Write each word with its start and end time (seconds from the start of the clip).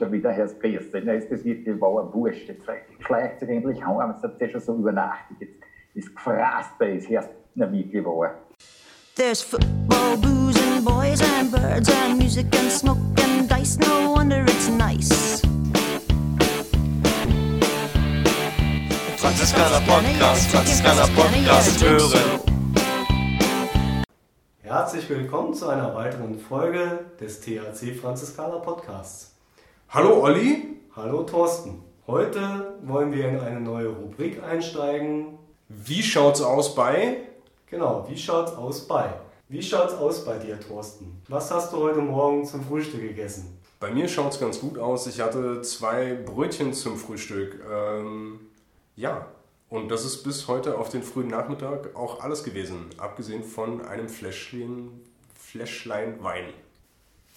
damit 0.00 0.24
er 0.24 0.38
es 0.38 0.58
besser. 0.58 1.12
Ist 1.12 1.30
das 1.30 1.44
wirklich 1.44 1.80
war 1.80 2.02
ein 2.02 2.12
Wurst. 2.14 2.48
Jetzt 2.48 2.64
schleicht 3.00 3.40
sich 3.40 3.48
endlich 3.48 3.84
heim, 3.84 4.14
es 4.16 4.22
hat 4.22 4.50
schon 4.50 4.60
so 4.60 4.74
übernachtet. 4.76 5.36
Jetzt 5.40 5.56
ist 5.94 6.14
gefrasst, 6.14 6.70
da 6.78 6.86
ist 6.86 7.08
eine 7.08 7.72
wirklich 7.72 8.04
wahr. 8.04 8.34
There's 9.16 9.42
football, 9.42 10.16
booze 10.16 10.58
and 10.60 10.84
boys 10.84 11.20
and 11.20 11.50
birds 11.50 11.90
and 11.90 12.18
music 12.18 12.46
and 12.56 12.70
smoke 12.70 12.98
and 13.22 13.50
dice. 13.50 13.78
No 13.78 14.14
wonder 14.14 14.42
it's 14.42 14.68
nice. 14.70 15.42
Franziskaner 19.16 19.80
Podcast, 19.86 20.50
Franziskaner 20.50 21.08
Podcast 21.14 21.84
hören. 21.84 22.40
Herzlich 24.62 25.10
willkommen 25.10 25.52
zu 25.52 25.68
einer 25.68 25.94
weiteren 25.94 26.38
Folge 26.38 27.00
des 27.20 27.40
THC 27.40 27.92
Franziskaner 28.00 28.60
Podcasts. 28.60 29.29
Hallo 29.92 30.22
Olli. 30.22 30.76
Hallo 30.94 31.24
Thorsten. 31.24 31.82
Heute 32.06 32.76
wollen 32.82 33.12
wir 33.12 33.28
in 33.28 33.40
eine 33.40 33.60
neue 33.60 33.88
Rubrik 33.88 34.40
einsteigen. 34.40 35.36
Wie 35.68 36.00
schaut's 36.00 36.40
aus 36.40 36.76
bei? 36.76 37.16
Genau, 37.66 38.06
wie 38.08 38.16
schaut's 38.16 38.52
aus 38.52 38.86
bei? 38.86 39.12
Wie 39.48 39.60
schaut's 39.60 39.94
aus 39.94 40.24
bei 40.24 40.38
dir, 40.38 40.60
Thorsten? 40.60 41.20
Was 41.26 41.50
hast 41.50 41.72
du 41.72 41.78
heute 41.78 42.02
Morgen 42.02 42.44
zum 42.44 42.62
Frühstück 42.62 43.00
gegessen? 43.00 43.58
Bei 43.80 43.90
mir 43.90 44.06
schaut's 44.06 44.38
ganz 44.38 44.60
gut 44.60 44.78
aus. 44.78 45.08
Ich 45.08 45.20
hatte 45.20 45.60
zwei 45.62 46.14
Brötchen 46.14 46.72
zum 46.72 46.96
Frühstück. 46.96 47.60
Ähm, 47.68 48.38
ja, 48.94 49.26
und 49.70 49.88
das 49.88 50.04
ist 50.04 50.22
bis 50.22 50.46
heute 50.46 50.78
auf 50.78 50.90
den 50.90 51.02
frühen 51.02 51.26
Nachmittag 51.26 51.96
auch 51.96 52.20
alles 52.20 52.44
gewesen, 52.44 52.86
abgesehen 52.98 53.42
von 53.42 53.84
einem 53.84 54.08
Fläschchen, 54.08 55.00
Fläschlein 55.34 56.22
Wein. 56.22 56.44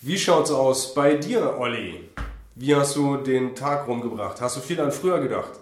Wie 0.02 0.20
schaut's 0.20 0.52
aus 0.52 0.94
bei 0.94 1.16
dir, 1.16 1.58
Olli? 1.58 2.12
Wie 2.56 2.76
hast 2.76 2.96
du 2.96 3.18
den 3.18 3.56
Tag 3.56 3.88
rumgebracht? 3.88 4.40
Hast 4.40 4.58
du 4.58 4.62
viel 4.62 4.80
an 4.80 4.92
früher 4.92 5.20
gedacht? 5.20 5.54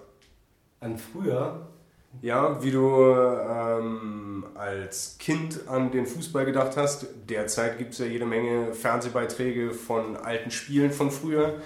An 0.82 0.98
früher? 0.98 1.68
Ja, 2.21 2.62
wie 2.62 2.71
du 2.71 2.85
ähm, 2.85 4.46
als 4.55 5.16
Kind 5.18 5.70
an 5.70 5.91
den 5.91 6.05
Fußball 6.05 6.43
gedacht 6.43 6.76
hast. 6.76 7.07
Derzeit 7.29 7.77
gibt 7.77 7.93
es 7.93 7.99
ja 7.99 8.05
jede 8.05 8.26
Menge 8.26 8.74
Fernsehbeiträge 8.74 9.71
von 9.71 10.18
alten 10.18 10.51
Spielen 10.51 10.91
von 10.91 11.12
früher 11.12 11.62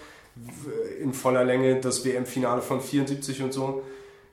in 1.01 1.13
voller 1.13 1.43
Länge, 1.43 1.79
das 1.79 2.05
WM-Finale 2.05 2.61
von 2.61 2.79
74 2.79 3.41
und 3.41 3.51
so. 3.51 3.83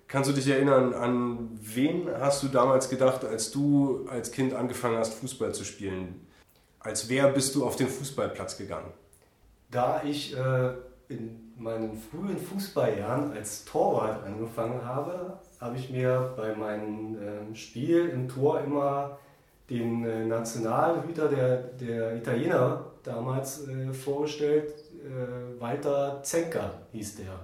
Kannst 0.08 0.28
du 0.28 0.34
dich 0.34 0.48
erinnern, 0.48 0.92
an 0.92 1.58
wen 1.62 2.06
hast 2.20 2.42
du 2.42 2.48
damals 2.48 2.90
gedacht, 2.90 3.24
als 3.24 3.50
du 3.50 4.04
als 4.10 4.30
Kind 4.30 4.52
angefangen 4.52 4.98
hast, 4.98 5.14
Fußball 5.14 5.54
zu 5.54 5.64
spielen? 5.64 6.26
Als 6.80 7.08
wer 7.08 7.28
bist 7.28 7.54
du 7.54 7.64
auf 7.64 7.76
den 7.76 7.88
Fußballplatz 7.88 8.58
gegangen? 8.58 8.92
Da 9.72 10.02
ich 10.04 10.36
äh, 10.36 10.72
in 11.08 11.54
meinen 11.56 11.96
frühen 11.98 12.36
Fußballjahren 12.36 13.32
als 13.32 13.64
Torwart 13.64 14.22
angefangen 14.22 14.84
habe, 14.84 15.38
habe 15.60 15.76
ich 15.78 15.88
mir 15.88 16.34
bei 16.36 16.54
meinem 16.54 17.16
äh, 17.16 17.56
Spiel 17.56 18.10
im 18.10 18.28
Tor 18.28 18.60
immer 18.60 19.18
den 19.70 20.04
äh, 20.04 20.26
Nationalhüter 20.26 21.28
der, 21.28 21.56
der 21.56 22.16
Italiener 22.16 22.84
damals 23.02 23.66
äh, 23.66 23.94
vorgestellt. 23.94 24.74
Äh, 25.04 25.58
Walter 25.58 26.20
Zenker 26.22 26.74
hieß 26.92 27.16
der, 27.16 27.40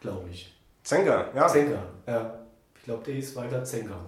glaube 0.00 0.28
ich. 0.30 0.54
Zenker, 0.84 1.30
ja. 1.34 1.48
Zenker, 1.48 1.82
ja. 2.06 2.38
Ich 2.76 2.84
glaube, 2.84 3.02
der 3.04 3.14
hieß 3.14 3.34
Walter 3.34 3.64
Zenker. 3.64 3.98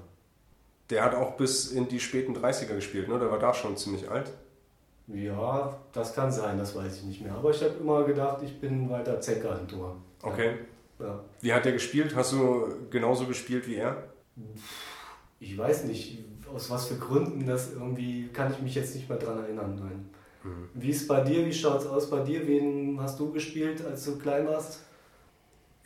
Der 0.91 1.05
hat 1.05 1.15
auch 1.17 1.33
bis 1.37 1.73
in 1.73 1.89
die 1.89 1.99
späten 1.99 2.37
30er 2.37 2.77
gespielt, 2.77 3.09
ne? 3.09 3.19
Der 3.19 3.31
war 3.33 3.41
da 3.41 3.53
schon 3.53 3.77
ziemlich 3.77 4.09
alt. 4.09 4.31
Ja, 5.07 5.79
das 5.93 6.15
kann 6.15 6.33
sein, 6.33 6.59
das 6.59 6.75
weiß 6.75 6.99
ich 6.99 7.05
nicht 7.05 7.23
mehr. 7.23 7.35
Aber 7.35 7.51
ich 7.51 7.63
habe 7.63 7.75
immer 7.81 8.05
gedacht, 8.05 8.43
ich 8.43 8.59
bin 8.61 8.89
Walter 8.89 9.21
Zenker 9.21 9.59
im 9.61 9.69
Tor. 9.69 9.97
Okay. 10.23 10.59
Ja. 10.99 11.21
Wie 11.41 11.53
hat 11.53 11.65
der 11.65 11.73
gespielt? 11.73 12.15
Hast 12.15 12.33
du 12.33 12.67
genauso 12.91 13.27
gespielt 13.27 13.67
wie 13.69 13.77
er? 13.77 14.05
Ich 15.41 15.57
weiß 15.59 15.85
nicht, 15.85 16.25
aus 16.53 16.71
was 16.71 16.87
für 16.87 16.97
Gründen 16.97 17.47
das 17.47 17.73
irgendwie, 17.73 18.29
kann 18.33 18.53
ich 18.53 18.61
mich 18.61 18.75
jetzt 18.75 18.95
nicht 18.95 19.09
mehr 19.09 19.19
dran 19.19 19.39
erinnern. 19.39 19.79
Nein. 19.79 20.11
Mhm. 20.43 20.69
Wie 20.75 20.91
ist 20.91 21.03
es 21.03 21.09
bei 21.09 21.21
dir? 21.21 21.45
Wie 21.45 21.53
schaut 21.53 21.81
es 21.81 21.87
aus 21.87 22.09
bei 22.09 22.21
dir? 22.21 22.47
Wen 22.47 22.99
hast 23.01 23.19
du 23.21 23.31
gespielt, 23.33 23.85
als 23.85 24.05
du 24.05 24.19
klein 24.19 24.47
warst? 24.47 24.81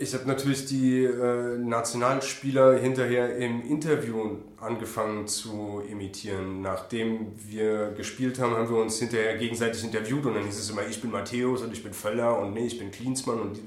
Ich 0.01 0.15
habe 0.15 0.29
natürlich 0.29 0.65
die 0.67 1.03
äh, 1.03 1.59
Nationalspieler 1.59 2.79
hinterher 2.79 3.37
im 3.37 3.69
Interview 3.69 4.37
angefangen 4.61 5.27
zu 5.27 5.83
imitieren. 5.91 6.61
Nachdem 6.61 7.33
wir 7.51 7.91
gespielt 7.97 8.39
haben, 8.39 8.53
haben 8.53 8.71
wir 8.71 8.77
uns 8.77 9.01
hinterher 9.01 9.37
gegenseitig 9.37 9.83
interviewt 9.83 10.25
und 10.25 10.35
dann 10.35 10.45
hieß 10.45 10.57
es 10.57 10.71
immer, 10.71 10.87
ich 10.87 11.01
bin 11.01 11.11
Matthäus 11.11 11.63
und 11.63 11.73
ich 11.73 11.83
bin 11.83 11.93
Völler 11.93 12.39
und 12.39 12.55
nee, 12.55 12.67
ich 12.67 12.79
bin 12.79 12.93
Klinsmann 12.93 13.41
und. 13.41 13.59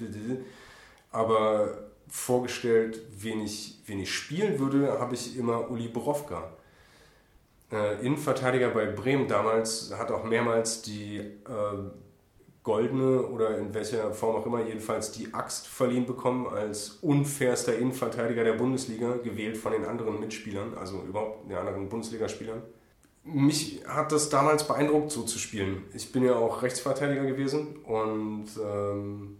Aber 1.11 1.89
vorgestellt, 2.07 3.01
wen 3.19 3.41
ich, 3.41 3.81
wen 3.85 3.99
ich 3.99 4.13
spielen 4.13 4.57
würde, 4.57 5.01
habe 5.01 5.15
ich 5.15 5.37
immer 5.37 5.69
Uli 5.69 5.89
Borowka. 5.89 6.53
Äh, 7.73 8.05
Innenverteidiger 8.05 8.69
bei 8.69 8.85
Bremen 8.85 9.27
damals 9.27 9.93
hat 9.97 10.11
auch 10.11 10.23
mehrmals 10.23 10.81
die 10.81 11.17
äh, 11.17 11.31
goldene 12.63 13.23
oder 13.23 13.57
in 13.57 13.73
welcher 13.73 14.13
Form 14.13 14.35
auch 14.35 14.45
immer, 14.45 14.63
jedenfalls 14.63 15.11
die 15.11 15.33
Axt 15.33 15.67
verliehen 15.67 16.05
bekommen 16.05 16.47
als 16.47 16.99
unfairster 17.01 17.75
Innenverteidiger 17.75 18.43
der 18.43 18.53
Bundesliga, 18.53 19.17
gewählt 19.23 19.57
von 19.57 19.71
den 19.71 19.85
anderen 19.85 20.19
Mitspielern, 20.19 20.77
also 20.77 21.01
überhaupt 21.01 21.49
den 21.49 21.57
anderen 21.57 21.89
Bundesligaspielern. 21.89 22.61
Mich 23.23 23.83
hat 23.87 24.11
das 24.11 24.29
damals 24.29 24.67
beeindruckt, 24.67 25.11
so 25.11 25.23
zu 25.23 25.37
spielen. 25.37 25.83
Ich 25.93 26.11
bin 26.11 26.23
ja 26.23 26.35
auch 26.35 26.61
Rechtsverteidiger 26.61 27.25
gewesen 27.25 27.77
und 27.83 28.47
ähm, 28.63 29.37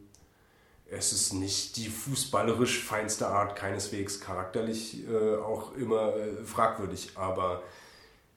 es 0.89 1.13
ist 1.13 1.33
nicht 1.33 1.77
die 1.77 1.87
fußballerisch 1.87 2.83
feinste 2.83 3.27
Art, 3.27 3.55
keineswegs 3.55 4.19
charakterlich 4.19 5.07
äh, 5.07 5.35
auch 5.37 5.75
immer 5.75 6.15
äh, 6.15 6.43
fragwürdig, 6.43 7.13
aber 7.15 7.63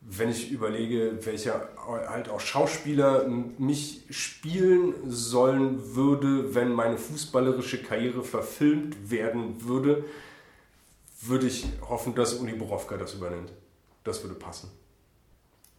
wenn 0.07 0.31
ich 0.31 0.51
überlege, 0.51 1.19
welcher 1.23 1.69
halt 1.87 2.29
auch 2.29 2.41
Schauspieler 2.41 3.27
mich 3.59 4.03
spielen 4.11 4.95
sollen 5.11 5.95
würde, 5.97 6.55
wenn 6.55 6.73
meine 6.73 6.99
fußballerische 6.99 7.83
Karriere 7.83 8.23
verfilmt 8.23 9.11
werden 9.11 9.65
würde, 9.67 10.05
würde 11.23 11.47
ich 11.47 11.67
hoffen, 11.89 12.15
dass 12.15 12.35
Uli 12.35 12.53
Borowka 12.53 12.99
das 12.99 13.15
übernimmt. 13.15 13.53
Das 14.05 14.23
würde 14.23 14.35
passen. 14.35 14.71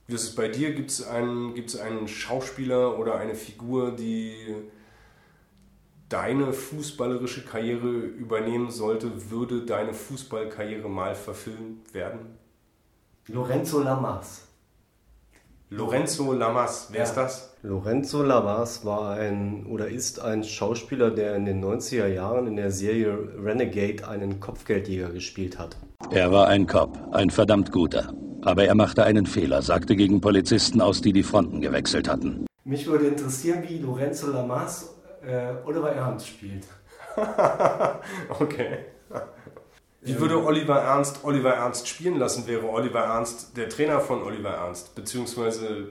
Wie 0.08 0.16
ist 0.16 0.24
es 0.24 0.36
bei 0.36 0.48
dir? 0.48 0.74
Gibt 0.74 0.90
es 0.90 1.06
einen, 1.08 1.54
gibt's 1.54 1.76
einen 1.76 2.08
Schauspieler 2.08 2.98
oder 2.98 3.18
eine 3.18 3.36
Figur, 3.36 3.92
die 3.92 4.56
deine 6.10 6.52
fußballerische 6.52 7.46
Karriere 7.46 7.90
übernehmen 7.90 8.72
sollte? 8.72 9.30
Würde 9.30 9.66
deine 9.66 9.94
Fußballkarriere 9.94 10.90
mal 10.90 11.14
verfilmt 11.14 11.94
werden? 11.94 12.38
Lorenzo 13.28 13.82
Lamas. 13.82 14.44
Lorenzo 15.72 16.32
Lamas, 16.32 16.90
wer 16.92 17.00
ja. 17.00 17.04
ist 17.06 17.16
das? 17.16 17.56
Lorenzo 17.64 18.22
Lamas 18.22 18.86
war 18.86 19.16
ein 19.18 19.66
oder 19.66 19.88
ist 19.88 20.20
ein 20.20 20.44
Schauspieler, 20.44 21.10
der 21.10 21.36
in 21.36 21.46
den 21.46 21.64
90er 21.64 22.06
Jahren 22.06 22.46
in 22.46 22.56
der 22.56 22.70
Serie 22.70 23.18
Renegade 23.44 24.08
einen 24.08 24.40
Kopfgeldjäger 24.40 25.10
gespielt 25.10 25.58
hat. 25.58 25.76
Er 26.12 26.32
war 26.32 26.50
ein 26.50 26.68
Cop, 26.68 27.00
ein 27.14 27.32
verdammt 27.32 27.72
guter. 27.72 28.14
Aber 28.44 28.66
er 28.66 28.76
machte 28.76 29.04
einen 29.04 29.26
Fehler, 29.26 29.64
sagte 29.64 29.96
gegen 29.96 30.22
Polizisten 30.22 30.80
aus, 30.80 31.02
die 31.02 31.12
die 31.12 31.24
Fronten 31.24 31.62
gewechselt 31.62 32.08
hatten. 32.08 32.46
Mich 32.64 32.86
würde 32.86 33.08
interessieren, 33.08 33.64
wie 33.68 33.80
Lorenzo 33.80 34.28
Lamas 34.28 34.94
äh, 35.26 35.56
Oliver 35.66 35.92
Ernst 35.92 36.28
spielt. 36.28 36.68
okay. 38.40 38.86
Wie 40.06 40.20
würde 40.20 40.44
Oliver 40.44 40.80
Ernst 40.80 41.24
Oliver 41.24 41.54
Ernst 41.54 41.88
spielen 41.88 42.18
lassen? 42.18 42.46
Wäre 42.48 42.70
Oliver 42.70 43.02
Ernst 43.02 43.58
der 43.58 43.70
Trainer 43.70 44.00
von 44.00 44.22
Oliver 44.22 44.52
Ernst? 44.52 44.94
Beziehungsweise 44.94 45.88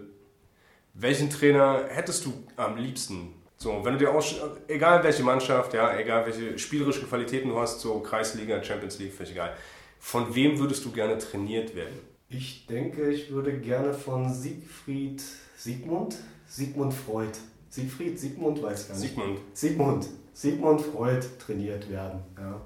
welchen 0.94 1.30
Trainer 1.30 1.86
hättest 1.88 2.24
du 2.24 2.32
am 2.56 2.76
liebsten? 2.76 3.34
So, 3.56 3.84
wenn 3.84 3.94
du 3.94 3.98
dir 3.98 4.14
aus, 4.14 4.36
egal 4.68 5.02
welche 5.02 5.22
Mannschaft, 5.22 5.74
ja, 5.74 5.96
egal 5.98 6.26
welche 6.26 6.58
spielerischen 6.58 7.08
Qualitäten 7.08 7.48
du 7.48 7.58
hast, 7.58 7.80
so 7.80 8.00
Kreisliga, 8.00 8.62
Champions 8.62 8.98
League, 8.98 9.12
völlig 9.12 9.32
egal. 9.32 9.56
Von 9.98 10.34
wem 10.34 10.58
würdest 10.58 10.84
du 10.84 10.92
gerne 10.92 11.18
trainiert 11.18 11.74
werden? 11.74 11.98
Ich 12.28 12.66
denke, 12.66 13.10
ich 13.10 13.32
würde 13.32 13.58
gerne 13.58 13.94
von 13.94 14.32
Siegfried 14.32 15.22
Siegmund, 15.56 16.16
Siegmund 16.46 16.92
Freud. 16.92 17.32
Siegfried, 17.70 18.18
Siegmund, 18.18 18.62
weiß 18.62 18.82
ich 18.82 18.88
gar 18.88 18.96
nicht. 18.96 19.08
Siegmund. 19.08 19.40
Siegmund. 19.52 20.08
Siegmund 20.32 20.80
Freud 20.82 21.26
trainiert 21.38 21.90
werden. 21.90 22.20
Ja. 22.38 22.60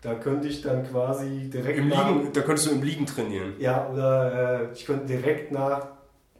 Da 0.00 0.14
könnte 0.14 0.46
ich 0.48 0.62
dann 0.62 0.88
quasi 0.88 1.50
direkt. 1.52 1.78
Im 1.78 1.88
nach, 1.88 2.08
Liegen, 2.08 2.32
da 2.32 2.40
könntest 2.42 2.68
du 2.68 2.70
im 2.72 2.82
Liegen 2.82 3.04
trainieren. 3.04 3.54
Ja, 3.58 3.88
oder 3.88 4.62
äh, 4.62 4.72
ich 4.72 4.86
könnte 4.86 5.06
direkt 5.06 5.50
nach 5.50 5.88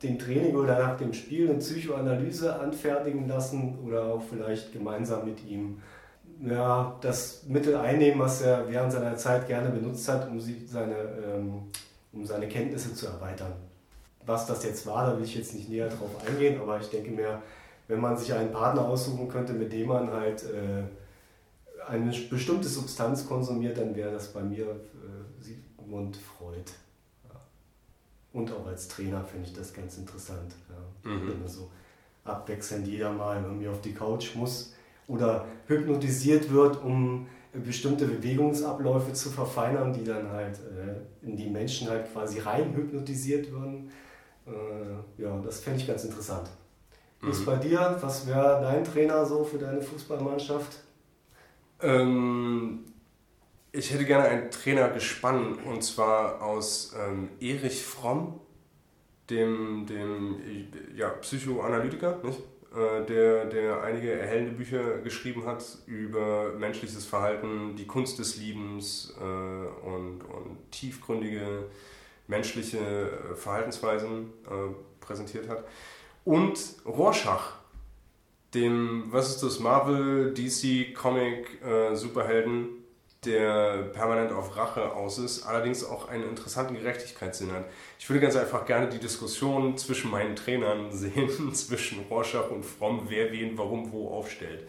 dem 0.02 0.18
Training 0.18 0.54
oder 0.54 0.78
nach 0.78 0.96
dem 0.96 1.12
Spiel 1.12 1.48
eine 1.48 1.58
Psychoanalyse 1.58 2.58
anfertigen 2.60 3.26
lassen 3.26 3.78
oder 3.84 4.04
auch 4.04 4.22
vielleicht 4.22 4.72
gemeinsam 4.72 5.24
mit 5.24 5.44
ihm 5.44 5.78
ja, 6.46 6.96
das 7.00 7.44
Mittel 7.48 7.76
einnehmen, 7.76 8.20
was 8.20 8.42
er 8.42 8.68
während 8.68 8.92
seiner 8.92 9.16
Zeit 9.16 9.48
gerne 9.48 9.70
benutzt 9.70 10.08
hat, 10.08 10.28
um, 10.28 10.38
seine, 10.38 10.94
ähm, 11.26 11.62
um 12.12 12.24
seine 12.24 12.48
Kenntnisse 12.48 12.94
zu 12.94 13.06
erweitern. 13.06 13.52
Was 14.24 14.46
das 14.46 14.64
jetzt 14.64 14.86
war, 14.86 15.06
da 15.06 15.16
will 15.16 15.24
ich 15.24 15.34
jetzt 15.34 15.54
nicht 15.54 15.68
näher 15.68 15.88
drauf 15.88 16.10
eingehen, 16.26 16.60
aber 16.60 16.78
ich 16.80 16.88
denke 16.90 17.10
mir, 17.10 17.42
wenn 17.88 18.00
man 18.00 18.16
sich 18.16 18.32
einen 18.32 18.52
Partner 18.52 18.86
aussuchen 18.86 19.28
könnte, 19.28 19.54
mit 19.54 19.72
dem 19.72 19.88
man 19.88 20.12
halt 20.12 20.44
äh, 20.44 20.84
eine 21.88 22.12
bestimmte 22.30 22.68
Substanz 22.68 23.26
konsumiert, 23.26 23.78
dann 23.78 23.94
wäre 23.94 24.12
das 24.12 24.32
bei 24.32 24.42
mir 24.42 24.66
äh, 24.66 25.42
Sigmund 25.42 26.16
Freud. 26.16 26.70
Ja. 27.24 27.40
Und 28.32 28.52
auch 28.52 28.66
als 28.66 28.88
Trainer 28.88 29.24
finde 29.24 29.48
ich 29.48 29.54
das 29.54 29.72
ganz 29.72 29.98
interessant. 29.98 30.54
Ja. 30.68 31.10
Mhm. 31.10 31.28
Wenn 31.28 31.40
man 31.40 31.48
so 31.48 31.70
abwechselnd 32.24 32.86
jeder 32.86 33.12
mal 33.12 33.42
irgendwie 33.42 33.68
auf 33.68 33.80
die 33.80 33.94
Couch 33.94 34.34
muss 34.34 34.74
oder 35.06 35.46
hypnotisiert 35.66 36.52
wird, 36.52 36.82
um 36.84 37.26
bestimmte 37.52 38.06
Bewegungsabläufe 38.06 39.12
zu 39.14 39.30
verfeinern, 39.30 39.92
die 39.92 40.04
dann 40.04 40.30
halt 40.30 40.58
äh, 40.58 41.26
in 41.26 41.36
die 41.36 41.48
Menschen 41.48 41.88
halt 41.88 42.12
quasi 42.12 42.40
rein 42.40 42.74
hypnotisiert 42.74 43.50
würden. 43.50 43.90
Äh, 44.46 45.22
ja, 45.22 45.38
das 45.40 45.60
fände 45.60 45.80
ich 45.80 45.86
ganz 45.86 46.04
interessant. 46.04 46.50
Mhm. 47.20 47.28
Was 47.28 47.44
bei 47.44 47.56
dir? 47.56 47.96
Was 48.00 48.26
wäre 48.26 48.60
dein 48.60 48.84
Trainer 48.84 49.24
so 49.24 49.44
für 49.44 49.58
deine 49.58 49.80
Fußballmannschaft? 49.80 50.84
Ähm, 51.80 52.84
ich 53.72 53.92
hätte 53.92 54.04
gerne 54.04 54.24
einen 54.24 54.50
Trainer 54.50 54.88
gespannt 54.90 55.58
und 55.64 55.82
zwar 55.82 56.42
aus 56.42 56.94
ähm, 56.98 57.28
Erich 57.40 57.84
Fromm, 57.84 58.40
dem, 59.30 59.86
dem 59.86 60.36
ja, 60.96 61.10
Psychoanalytiker, 61.10 62.20
nicht? 62.22 62.40
Äh, 62.74 63.06
der, 63.06 63.46
der 63.46 63.82
einige 63.82 64.12
erhellende 64.12 64.52
Bücher 64.52 64.98
geschrieben 64.98 65.46
hat 65.46 65.64
über 65.86 66.52
menschliches 66.52 67.04
Verhalten, 67.04 67.76
die 67.76 67.86
Kunst 67.86 68.18
des 68.18 68.36
Liebens 68.36 69.14
äh, 69.18 69.22
und, 69.22 70.20
und 70.22 70.70
tiefgründige 70.70 71.64
menschliche 72.26 72.78
äh, 72.78 73.34
Verhaltensweisen 73.34 74.32
äh, 74.46 74.74
präsentiert 75.00 75.48
hat. 75.48 75.64
Und 76.24 76.58
Rorschach, 76.84 77.57
dem, 78.54 79.04
was 79.10 79.30
ist 79.30 79.42
das, 79.42 79.58
Marvel, 79.58 80.32
DC, 80.32 80.94
Comic, 80.94 81.62
äh, 81.62 81.94
Superhelden, 81.94 82.78
der 83.24 83.82
permanent 83.92 84.32
auf 84.32 84.56
Rache 84.56 84.92
aus 84.92 85.18
ist, 85.18 85.42
allerdings 85.42 85.84
auch 85.84 86.08
einen 86.08 86.22
interessanten 86.28 86.74
Gerechtigkeitssinn 86.74 87.50
hat. 87.50 87.64
Ich 87.98 88.08
würde 88.08 88.20
ganz 88.20 88.36
einfach 88.36 88.64
gerne 88.64 88.88
die 88.88 88.98
Diskussion 88.98 89.76
zwischen 89.76 90.10
meinen 90.10 90.36
Trainern 90.36 90.92
sehen, 90.92 91.52
zwischen 91.52 92.04
Rorschach 92.08 92.50
und 92.50 92.64
Fromm, 92.64 93.06
wer 93.08 93.32
wen, 93.32 93.58
warum, 93.58 93.92
wo 93.92 94.10
aufstellt. 94.10 94.68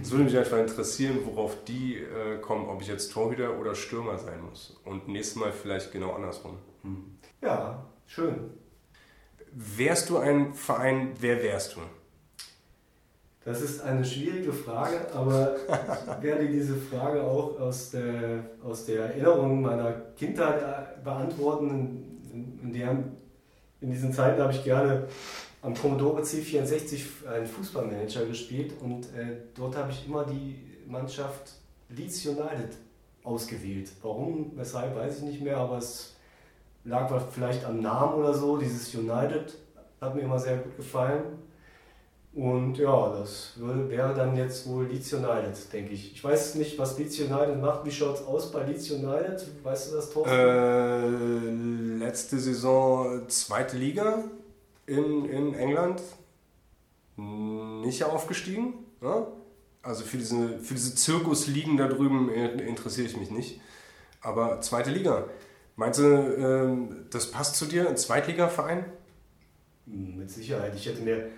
Es 0.00 0.10
würde 0.10 0.24
mich 0.24 0.36
einfach 0.36 0.58
interessieren, 0.58 1.18
worauf 1.24 1.62
die 1.64 1.98
äh, 1.98 2.38
kommen, 2.40 2.68
ob 2.68 2.80
ich 2.80 2.88
jetzt 2.88 3.12
Torhüter 3.12 3.58
oder 3.58 3.74
Stürmer 3.74 4.18
sein 4.18 4.40
muss. 4.48 4.80
Und 4.84 5.08
nächstes 5.08 5.36
Mal 5.36 5.52
vielleicht 5.52 5.92
genau 5.92 6.12
andersrum. 6.12 6.56
Hm. 6.82 7.18
Ja, 7.42 7.86
schön. 8.06 8.50
Wärst 9.52 10.08
du 10.08 10.16
ein 10.16 10.54
Verein, 10.54 11.12
wer 11.20 11.42
wärst 11.42 11.76
du? 11.76 11.80
Das 13.44 13.62
ist 13.62 13.80
eine 13.82 14.04
schwierige 14.04 14.52
Frage, 14.52 14.98
aber 15.14 15.56
ich 16.18 16.22
werde 16.22 16.46
diese 16.46 16.76
Frage 16.76 17.22
auch 17.22 17.58
aus 17.58 17.90
der, 17.90 18.44
aus 18.62 18.84
der 18.84 19.06
Erinnerung 19.06 19.62
meiner 19.62 19.92
Kindheit 20.16 21.02
beantworten. 21.02 21.70
In, 22.32 22.60
in, 22.62 22.72
der, 22.72 22.98
in 23.80 23.90
diesen 23.90 24.12
Zeiten 24.12 24.42
habe 24.42 24.52
ich 24.52 24.62
gerne 24.62 25.08
am 25.62 25.74
Commodore 25.74 26.22
C64 26.22 27.26
einen 27.26 27.46
Fußballmanager 27.46 28.26
gespielt 28.26 28.74
und 28.82 29.06
äh, 29.16 29.36
dort 29.54 29.76
habe 29.76 29.90
ich 29.90 30.06
immer 30.06 30.24
die 30.24 30.56
Mannschaft 30.86 31.52
Leeds 31.88 32.26
United 32.26 32.76
ausgewählt. 33.24 33.90
Warum, 34.02 34.52
weshalb, 34.56 34.94
weiß 34.94 35.18
ich 35.18 35.24
nicht 35.24 35.40
mehr, 35.42 35.56
aber 35.56 35.78
es 35.78 36.14
lag 36.84 37.10
vielleicht 37.30 37.64
am 37.64 37.80
Namen 37.80 38.14
oder 38.14 38.34
so. 38.34 38.58
Dieses 38.58 38.94
United 38.94 39.56
hat 40.00 40.14
mir 40.14 40.22
immer 40.22 40.38
sehr 40.38 40.58
gut 40.58 40.76
gefallen. 40.76 41.22
Und 42.32 42.78
ja, 42.78 43.08
das 43.18 43.54
wäre 43.56 44.14
dann 44.14 44.36
jetzt 44.36 44.68
wohl 44.68 44.86
Leeds 44.86 45.12
United, 45.12 45.72
denke 45.72 45.94
ich. 45.94 46.12
Ich 46.12 46.22
weiß 46.22 46.54
nicht, 46.54 46.78
was 46.78 46.96
Leeds 46.96 47.18
United 47.18 47.60
macht. 47.60 47.84
Wie 47.84 47.90
schaut 47.90 48.16
es 48.16 48.22
aus 48.22 48.52
bei 48.52 48.62
Leeds 48.62 48.88
United? 48.90 49.44
Weißt 49.64 49.90
du 49.90 49.96
das, 49.96 50.10
Tor? 50.10 50.28
Äh, 50.28 51.50
letzte 51.98 52.38
Saison 52.38 53.28
zweite 53.28 53.76
Liga 53.76 54.22
in, 54.86 55.24
in 55.24 55.54
England. 55.54 56.02
Nicht 57.16 58.04
aufgestiegen. 58.04 58.74
Ja? 59.02 59.26
Also 59.82 60.04
für 60.04 60.18
diese, 60.18 60.60
für 60.60 60.74
diese 60.74 60.94
Zirkusligen 60.94 61.76
da 61.76 61.88
drüben 61.88 62.30
interessiere 62.30 63.08
ich 63.08 63.16
mich 63.16 63.30
nicht. 63.30 63.60
Aber 64.20 64.60
zweite 64.60 64.90
Liga. 64.90 65.24
Meinst 65.74 65.98
du, 65.98 66.04
ähm, 66.04 67.06
das 67.10 67.30
passt 67.30 67.56
zu 67.56 67.66
dir, 67.66 67.88
ein 67.88 67.96
Zweitligaverein? 67.96 68.84
Mit 69.86 70.30
Sicherheit. 70.30 70.74
Ich 70.76 70.86
hätte 70.86 71.00
mir 71.00 71.30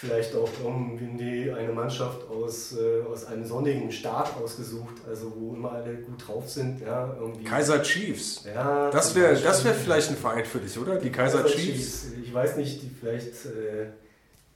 vielleicht 0.00 0.34
auch 0.34 0.48
irgendwie 0.64 1.52
eine 1.52 1.72
Mannschaft 1.72 2.20
aus, 2.30 2.74
äh, 2.74 3.02
aus 3.06 3.26
einem 3.26 3.44
sonnigen 3.44 3.92
Staat 3.92 4.34
ausgesucht, 4.42 4.94
also 5.06 5.30
wo 5.36 5.54
immer 5.54 5.72
alle 5.72 5.94
gut 5.96 6.26
drauf 6.26 6.48
sind. 6.48 6.80
Ja, 6.80 7.14
irgendwie. 7.20 7.44
Kaiser 7.44 7.82
Chiefs. 7.82 8.44
Ja, 8.46 8.90
das 8.90 9.14
wäre 9.14 9.38
das 9.38 9.62
wär 9.62 9.74
vielleicht 9.74 10.10
ein 10.10 10.16
Verein 10.16 10.46
für 10.46 10.58
dich, 10.58 10.78
oder? 10.78 10.96
Die 10.96 11.12
Kaiser, 11.12 11.42
Kaiser 11.42 11.54
Chiefs. 11.54 12.02
Chiefs. 12.02 12.06
Ich 12.22 12.32
weiß 12.32 12.56
nicht, 12.56 12.82
die, 12.82 12.90
vielleicht 12.98 13.44
äh, 13.44 13.88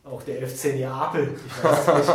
auch 0.02 0.22
der 0.22 0.46
FC 0.48 0.76
Neapel. 0.76 1.34
Ich 1.46 1.64
weiß 1.64 1.86
nicht. 1.98 2.14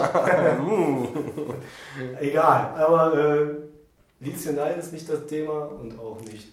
Egal, 2.22 2.74
aber 2.78 3.14
äh, 3.14 3.46
Leeds 4.26 4.48
United 4.48 4.80
ist 4.80 4.94
nicht 4.94 5.08
das 5.08 5.28
Thema 5.28 5.66
und 5.66 6.00
auch 6.00 6.20
nicht 6.22 6.52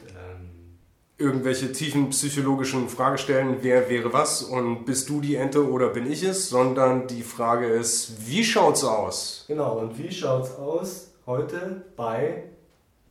irgendwelche 1.19 1.73
tiefen 1.73 2.11
psychologischen 2.11 2.89
Frage 2.89 3.17
stellen, 3.17 3.59
wer 3.63 3.89
wäre 3.89 4.13
was 4.13 4.43
und 4.43 4.85
bist 4.85 5.09
du 5.09 5.21
die 5.21 5.37
Ente 5.37 5.69
oder 5.71 5.89
bin 5.89 6.11
ich 6.11 6.23
es, 6.23 6.51
sondern 6.51 7.07
die 7.07 7.23
Frage 7.23 7.67
ist, 7.67 8.29
wie 8.29 8.45
schaut's 8.45 8.85
aus? 8.85 9.45
Genau, 9.49 9.79
und 9.79 9.97
wie 9.99 10.13
schaut's 10.13 10.55
aus 10.57 11.13
heute 11.25 11.83
bei 11.97 12.45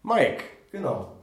Mike? 0.04 0.44
Genau. 0.72 1.14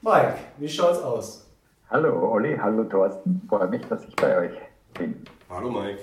Mike, 0.00 0.38
wie 0.58 0.68
schaut's 0.68 1.00
aus? 1.00 1.44
Hallo 1.90 2.30
Olli, 2.32 2.56
hallo 2.56 2.84
Thorsten, 2.84 3.42
freue 3.48 3.68
mich, 3.68 3.82
dass 3.86 4.04
ich 4.04 4.14
bei 4.14 4.38
euch 4.38 4.58
bin. 4.94 5.24
Hallo 5.50 5.70
Mike. 5.70 6.00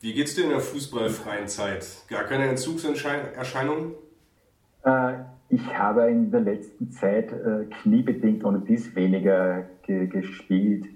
Wie 0.00 0.14
geht's 0.14 0.34
dir 0.34 0.44
in 0.44 0.50
der 0.50 0.60
fußballfreien 0.60 1.48
Zeit? 1.48 1.86
Gar 2.08 2.24
keine 2.24 2.48
Entzugserscheinungen? 2.48 3.94
Äh, 4.88 5.24
ich 5.50 5.78
habe 5.78 6.10
in 6.10 6.30
der 6.30 6.40
letzten 6.40 6.90
Zeit 6.90 7.32
äh, 7.32 7.64
kniebedingt 7.82 8.44
ohne 8.44 8.60
dies 8.60 8.94
weniger 8.94 9.64
ge 9.82 10.06
gespielt. 10.06 10.86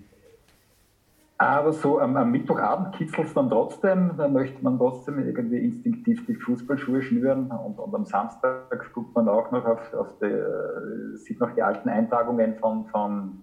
Aber 1.39 1.73
so 1.73 1.99
am, 1.99 2.17
am 2.17 2.31
Mittwochabend 2.31 2.95
kitzelt 2.95 3.29
es 3.29 3.35
dann 3.35 3.49
trotzdem, 3.49 4.13
da 4.17 4.29
möchte 4.29 4.63
man 4.63 4.79
trotzdem 4.79 5.19
irgendwie 5.19 5.59
instinktiv 5.59 6.25
die 6.27 6.35
Fußballschuhe 6.35 7.03
schnüren. 7.03 7.51
Und, 7.51 7.79
und 7.79 7.95
am 7.95 8.05
Samstag 8.05 8.93
guckt 8.93 9.15
man 9.15 9.29
auch 9.29 9.51
noch 9.51 9.65
auf, 9.65 9.93
auf 9.95 10.19
die, 10.21 10.27
äh, 10.27 11.17
sieht 11.17 11.41
noch 11.41 11.51
die 11.53 11.63
alten 11.63 11.89
Eintragungen 11.89 12.57
von, 12.57 12.87
von, 12.87 13.41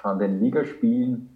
von 0.00 0.18
den 0.18 0.40
Ligaspielen. 0.40 1.30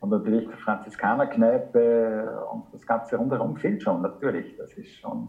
Und 0.00 0.10
natürlich 0.10 0.48
die 0.48 0.62
Franziskanerkneipe 0.62 2.46
und 2.52 2.64
das 2.72 2.86
Ganze 2.86 3.16
rundherum 3.16 3.56
fehlt 3.56 3.82
schon, 3.82 4.02
natürlich, 4.02 4.56
das 4.56 4.72
ist 4.72 4.96
schon 4.96 5.28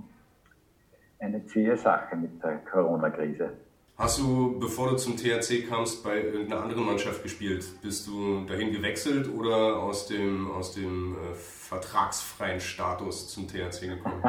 eine 1.25 1.45
zähe 1.45 1.75
Sache 1.75 2.15
mit 2.15 2.41
der 2.43 2.57
Corona-Krise. 2.59 3.49
Hast 3.97 4.19
du, 4.19 4.59
bevor 4.59 4.89
du 4.89 4.97
zum 4.97 5.15
THC 5.15 5.67
kamst, 5.69 6.03
bei 6.03 6.21
irgendeiner 6.21 6.63
anderen 6.63 6.85
Mannschaft 6.85 7.23
gespielt? 7.23 7.65
Bist 7.81 8.07
du 8.07 8.45
dahin 8.45 8.71
gewechselt 8.71 9.33
oder 9.33 9.77
aus 9.77 10.07
dem, 10.07 10.51
aus 10.51 10.73
dem 10.73 11.15
äh, 11.15 11.33
vertragsfreien 11.33 12.59
Status 12.59 13.29
zum 13.29 13.47
THC 13.47 13.87
gekommen? 13.87 14.21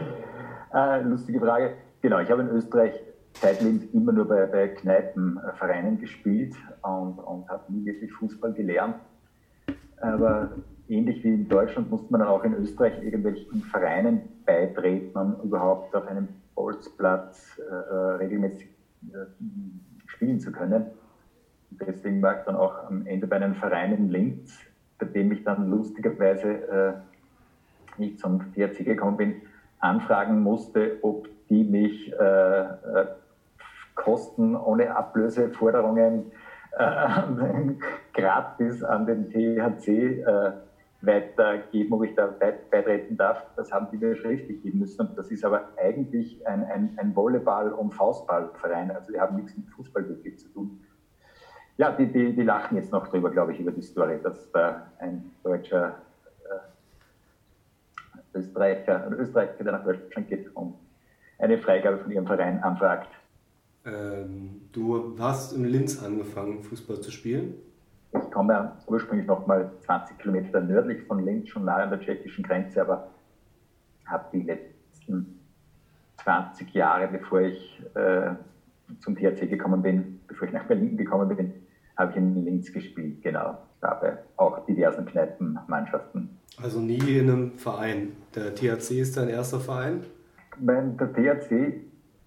äh, 0.75 1.02
lustige 1.02 1.38
Frage. 1.38 1.75
Genau, 2.00 2.21
ich 2.21 2.30
habe 2.30 2.42
in 2.42 2.49
Österreich 2.49 2.94
zeitlebens 3.35 3.85
immer 3.92 4.12
nur 4.12 4.26
bei, 4.26 4.47
bei 4.47 4.68
Kneipenvereinen 4.68 6.00
gespielt 6.00 6.54
und, 6.82 7.18
und 7.18 7.49
habe 7.49 7.71
nie 7.73 7.85
wirklich 7.85 8.11
Fußball 8.12 8.54
gelernt. 8.54 8.97
Aber 10.00 10.50
ähnlich 10.92 11.25
wie 11.25 11.28
in 11.28 11.49
Deutschland 11.49 11.90
musste 11.90 12.12
man 12.12 12.20
dann 12.20 12.28
auch 12.28 12.44
in 12.44 12.54
Österreich 12.54 13.02
irgendwelchen 13.02 13.62
Vereinen 13.62 14.20
beitreten, 14.44 15.16
um 15.18 15.40
überhaupt 15.42 15.94
auf 15.94 16.06
einem 16.06 16.28
Bolzplatz 16.54 17.58
äh, 17.58 17.62
äh, 17.62 17.94
regelmäßig 18.16 18.68
äh, 19.12 19.26
spielen 20.06 20.38
zu 20.38 20.52
können. 20.52 20.87
Deswegen 21.70 22.20
war 22.20 22.38
ich 22.38 22.44
dann 22.44 22.56
auch 22.56 22.84
am 22.87 23.06
Ende 23.06 23.26
bei 23.26 23.37
einem 23.37 23.54
Verein 23.54 23.94
in 23.94 24.11
Linz, 24.11 24.58
bei 24.99 25.06
dem 25.06 25.32
ich 25.32 25.42
dann 25.42 25.70
lustigerweise 25.70 26.49
äh, 26.49 26.92
nicht 27.99 28.18
zum 28.18 28.52
THC 28.52 28.84
gekommen 28.84 29.16
bin, 29.16 29.34
anfragen 29.78 30.42
musste, 30.42 30.99
ob 31.02 31.26
die 31.49 31.64
mich 31.64 32.12
äh, 32.12 32.61
äh, 32.61 33.06
Kosten 33.94 34.56
ohne 34.56 34.94
Ablöseforderungen 34.94 36.32
gratis 38.14 38.82
an 38.82 39.04
den 39.04 39.28
THC 39.28 40.25
weitergeben, 41.04 41.92
ob 41.92 42.04
ich 42.04 42.14
da 42.14 42.26
beitreten 42.26 43.16
darf. 43.16 43.44
Das 43.56 43.73
haben 43.73 43.88
die 43.90 43.97
mir 43.97 44.16
schriftlich 44.16 44.62
geben 44.62 44.80
müssen. 44.80 45.06
Und 45.06 45.18
das 45.18 45.30
ist 45.30 45.44
aber 45.44 45.68
eigentlich 45.76 46.47
ein, 46.47 46.64
ein, 46.64 46.97
ein 46.97 47.14
Volleyball- 47.14 47.73
und 47.73 47.92
Faustballverein. 47.92 48.90
Also 48.90 49.12
die 49.12 49.21
haben 49.21 49.37
nichts 49.37 49.56
mit 49.56 49.68
Fußball 49.71 50.09
wirklich 50.09 50.38
zu 50.38 50.49
tun. 50.49 50.80
Ja, 51.78 51.90
die, 51.90 52.06
die, 52.06 52.35
die 52.35 52.42
lachen 52.42 52.76
jetzt 52.76 52.92
noch 52.92 53.09
drüber, 53.09 53.30
glaube 53.30 53.52
ich, 53.52 53.61
über 53.61 53.73
die 53.73 53.82
Story, 53.82 54.18
dass 54.23 54.50
da 54.52 54.92
ein 54.99 55.32
deutscher 55.42 55.97
Österreicher, 58.35 59.06
ein 59.06 59.12
Österreicher, 59.14 59.64
der 59.64 59.73
nach 59.73 59.85
Deutschland 59.85 60.28
geht 60.28 60.54
und 60.54 60.75
eine 61.38 61.59
Freigabe 61.59 61.99
von 61.99 62.11
ihrem 62.11 62.26
Verein 62.26 62.62
anfragt. 62.62 63.09
Ähm, 63.85 64.62
du 64.73 65.16
hast 65.18 65.52
in 65.52 65.64
Linz 65.64 66.02
angefangen, 66.02 66.62
Fußball 66.62 67.00
zu 67.00 67.11
spielen? 67.11 67.54
Ich 68.42 68.49
komme 68.49 68.54
ja 68.54 68.76
ursprünglich 68.88 69.28
noch 69.28 69.46
mal 69.46 69.70
20 69.87 70.18
Kilometer 70.18 70.61
nördlich 70.61 71.04
von 71.04 71.25
Linz, 71.25 71.49
schon 71.49 71.64
nahe 71.64 71.84
an 71.84 71.90
der 71.90 72.00
tschechischen 72.00 72.42
Grenze, 72.42 72.80
aber 72.80 73.06
habe 74.04 74.25
die 74.32 74.42
letzten 74.42 75.38
20 76.25 76.75
Jahre, 76.75 77.06
bevor 77.06 77.42
ich 77.42 77.80
äh, 77.94 78.34
zum 78.99 79.14
THC 79.14 79.49
gekommen 79.49 79.80
bin, 79.80 80.18
bevor 80.26 80.49
ich 80.49 80.52
nach 80.52 80.64
Berlin 80.64 80.96
gekommen 80.96 81.28
bin, 81.28 81.52
habe 81.96 82.11
ich 82.11 82.16
in 82.16 82.44
Linz 82.44 82.72
gespielt, 82.72 83.22
genau. 83.22 83.58
Dabei 83.80 84.18
auch 84.38 84.66
diversen 84.66 85.06
Kneipenmannschaften. 85.06 86.37
Also 86.61 86.80
nie 86.80 87.18
in 87.18 87.30
einem 87.30 87.52
Verein. 87.58 88.16
Der 88.34 88.56
THC 88.56 89.02
ist 89.02 89.16
dein 89.16 89.28
erster 89.28 89.61
Verein? 89.61 90.02
Mein, 90.58 90.96
der 90.96 91.12
THC, 91.12 91.80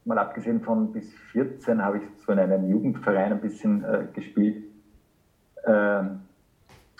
mal 0.05 0.17
abgesehen 0.17 0.61
von 0.61 0.93
bis 0.93 1.13
14, 1.33 1.83
habe 1.83 1.97
ich 1.97 2.03
so 2.25 2.31
in 2.31 2.39
einem 2.39 2.69
Jugendverein 2.69 3.33
ein 3.33 3.41
bisschen 3.41 3.83
äh, 3.83 4.05
gespielt. 4.13 4.63
Ähm, 5.65 6.21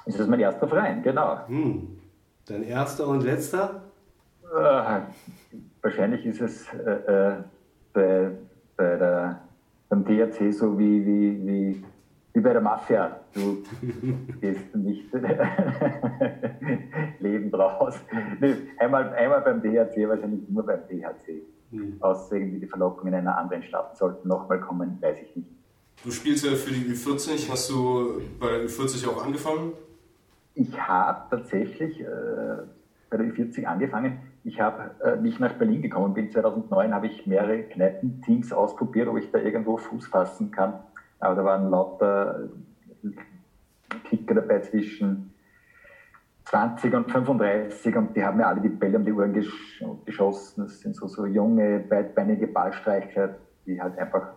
ist 0.06 0.20
das 0.20 0.28
mein 0.28 0.40
erster 0.40 0.68
Verein, 0.68 1.04
genau. 1.04 1.48
Hm. 1.48 2.00
Dein 2.48 2.64
erster 2.64 3.08
und 3.08 3.24
letzter? 3.24 3.82
Äh, 4.44 5.02
wahrscheinlich 5.82 6.26
ist 6.26 6.42
es 6.42 6.74
äh, 6.74 6.92
äh 6.92 7.36
bei, 7.94 8.32
bei 8.76 8.98
der, 8.98 9.42
beim 9.90 10.06
THC 10.06 10.52
so 10.52 10.78
wie, 10.78 11.06
wie, 11.06 11.48
wie 11.48 11.84
wie 12.36 12.42
bei 12.42 12.52
der 12.52 12.62
Mafia. 12.62 13.22
Du 13.34 13.64
gehst 14.42 14.76
nicht 14.76 15.10
lebend 17.20 17.54
raus. 17.54 17.96
einmal, 18.78 19.14
einmal 19.14 19.42
beim 19.42 19.62
DHC, 19.62 20.10
wahrscheinlich 20.10 20.50
nur 20.50 20.66
beim 20.66 20.82
DHC. 20.88 21.42
Mhm. 21.72 21.96
Außer 22.02 22.36
irgendwie 22.36 22.60
die 22.60 22.68
Verlockung 22.68 23.08
in 23.08 23.16
einer 23.16 23.38
anderen 23.38 23.64
Stadt 23.64 23.98
sollten 23.98 24.28
nochmal 24.28 24.60
kommen, 24.60 24.98
weiß 25.02 25.22
ich 25.22 25.34
nicht. 25.36 25.50
Du 26.04 26.12
spielst 26.12 26.46
ja 26.46 26.52
für 26.52 26.72
die 26.72 26.94
Ü40. 26.94 27.50
Hast 27.50 27.70
du 27.70 28.22
bei 28.40 28.50
der 28.50 28.68
Ü40 28.68 29.08
auch 29.08 29.26
angefangen? 29.26 29.74
Ich 30.54 30.80
habe 30.80 31.30
tatsächlich 31.30 32.00
äh, 32.00 32.06
bei 33.10 33.18
der 33.18 33.28
Ü40 33.28 33.66
angefangen. 33.66 34.20
Ich 34.44 34.60
habe, 34.60 34.92
äh, 35.04 35.22
wie 35.24 35.34
nach 35.40 35.54
Berlin 35.54 35.82
gekommen 35.82 36.14
bin, 36.14 36.30
2009, 36.32 36.94
habe 36.94 37.08
ich 37.08 37.26
mehrere 37.26 37.64
Kneipenteams 37.64 38.54
ausprobiert, 38.54 39.08
ob 39.08 39.18
ich 39.18 39.32
da 39.32 39.40
irgendwo 39.40 39.78
Fuß 39.78 40.08
fassen 40.08 40.52
kann 40.52 40.80
aber 41.20 41.36
da 41.36 41.46
waren 41.46 41.70
lauter 41.70 42.50
Kicker 44.06 44.36
dabei 44.36 44.60
zwischen 44.60 45.34
20 46.46 46.94
und 46.94 47.12
35 47.12 47.96
und 47.96 48.16
die 48.16 48.24
haben 48.24 48.38
mir 48.38 48.48
alle 48.48 48.62
die 48.62 48.70
Bälle 48.70 48.98
um 48.98 49.06
die 49.06 49.12
Ohren 49.12 49.34
gesch 49.34 49.84
geschossen. 50.06 50.66
Das 50.66 50.80
sind 50.80 50.96
so, 50.96 51.08
so 51.08 51.26
junge, 51.26 51.80
beidbeinige 51.80 52.48
Ballstreicher, 52.48 53.36
die 53.66 53.82
halt 53.82 53.98
einfach 53.98 54.34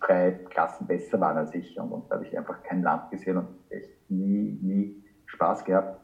drei 0.00 0.32
Klassen 0.48 0.86
besser 0.86 1.20
waren 1.20 1.36
als 1.36 1.54
ich. 1.54 1.78
Und, 1.78 1.92
und 1.92 2.10
da 2.10 2.16
habe 2.16 2.24
ich 2.24 2.36
einfach 2.36 2.62
kein 2.62 2.82
Land 2.82 3.10
gesehen 3.10 3.36
und 3.36 3.48
echt 3.68 3.90
nie, 4.10 4.58
nie 4.62 5.04
Spaß 5.26 5.64
gehabt. 5.64 6.00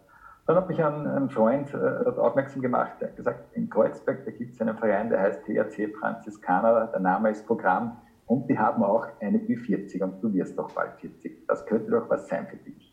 Dann 0.46 0.56
hat 0.56 0.68
mich 0.68 0.82
ein, 0.82 1.06
ein 1.06 1.28
Freund 1.28 1.74
äh, 1.74 2.08
aufmerksam 2.08 2.62
gemacht, 2.62 2.92
der 3.00 3.08
hat 3.08 3.16
gesagt, 3.16 3.56
in 3.56 3.68
Kreuzberg, 3.68 4.24
da 4.24 4.30
gibt 4.30 4.54
es 4.54 4.60
einen 4.60 4.76
Verein, 4.76 5.08
der 5.08 5.20
heißt 5.20 5.44
THC 5.44 5.92
Franziskaner, 5.98 6.86
der 6.86 7.00
Name 7.00 7.30
ist 7.30 7.46
Programm. 7.46 7.96
Und 8.26 8.48
die 8.48 8.58
haben 8.58 8.82
auch 8.82 9.06
eine 9.20 9.38
Ü40 9.38 10.02
und 10.02 10.22
du 10.22 10.32
wirst 10.34 10.58
doch 10.58 10.72
bald 10.72 10.92
40. 11.00 11.46
Das 11.46 11.64
könnte 11.66 11.90
doch 11.92 12.08
was 12.10 12.28
sein 12.28 12.46
für 12.48 12.56
dich. 12.56 12.92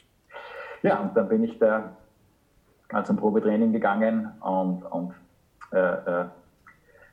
Ja, 0.84 1.00
und 1.00 1.16
dann 1.16 1.28
bin 1.28 1.44
ich 1.44 1.58
da 1.58 1.96
zum 3.04 3.18
Probetraining 3.18 3.72
gegangen 3.72 4.32
und, 4.42 4.84
und 4.84 5.14
äh, 5.72 5.78
äh, 5.80 6.26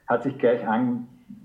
hat 0.07 0.23
sich 0.23 0.39
gleich 0.39 0.67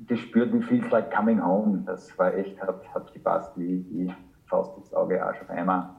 angespürt, 0.07 0.53
wie 0.53 0.61
viel 0.61 0.85
like 0.89 1.11
coming 1.11 1.43
home. 1.43 1.83
Das 1.85 2.17
war 2.17 2.33
echt, 2.33 2.59
hat, 2.61 2.81
hat 2.93 3.13
gepasst 3.13 3.51
wie, 3.55 3.85
wie 3.89 4.13
Faust 4.47 4.77
ins 4.77 4.93
Auge, 4.93 5.23
Arsch 5.23 5.41
auf 5.41 5.49
einmal. 5.49 5.89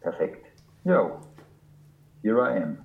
Perfekt. 0.00 0.46
Jo, 0.84 1.18
here 2.22 2.38
I 2.38 2.62
am. 2.62 2.78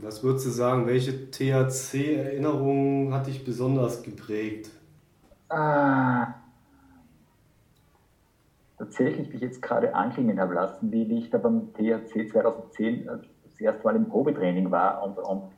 Was 0.00 0.22
würdest 0.22 0.46
du 0.46 0.50
sagen, 0.50 0.86
welche 0.86 1.30
THC-Erinnerung 1.30 3.12
hat 3.12 3.26
dich 3.26 3.44
besonders 3.44 4.02
geprägt? 4.02 4.70
Ah, 5.48 6.34
tatsächlich, 8.78 9.30
wie 9.30 9.36
ich 9.36 9.42
jetzt 9.42 9.60
gerade 9.60 9.94
anklingen 9.94 10.40
habe 10.40 10.54
lassen, 10.54 10.90
wie 10.90 11.18
ich 11.18 11.30
da 11.30 11.38
beim 11.38 11.72
THC 11.74 12.30
2010 12.30 13.08
äh, 13.08 13.18
das 13.50 13.60
erste 13.60 13.84
Mal 13.84 13.96
im 13.96 14.08
Probetraining 14.08 14.70
war 14.70 15.02
und, 15.02 15.18
und 15.18 15.50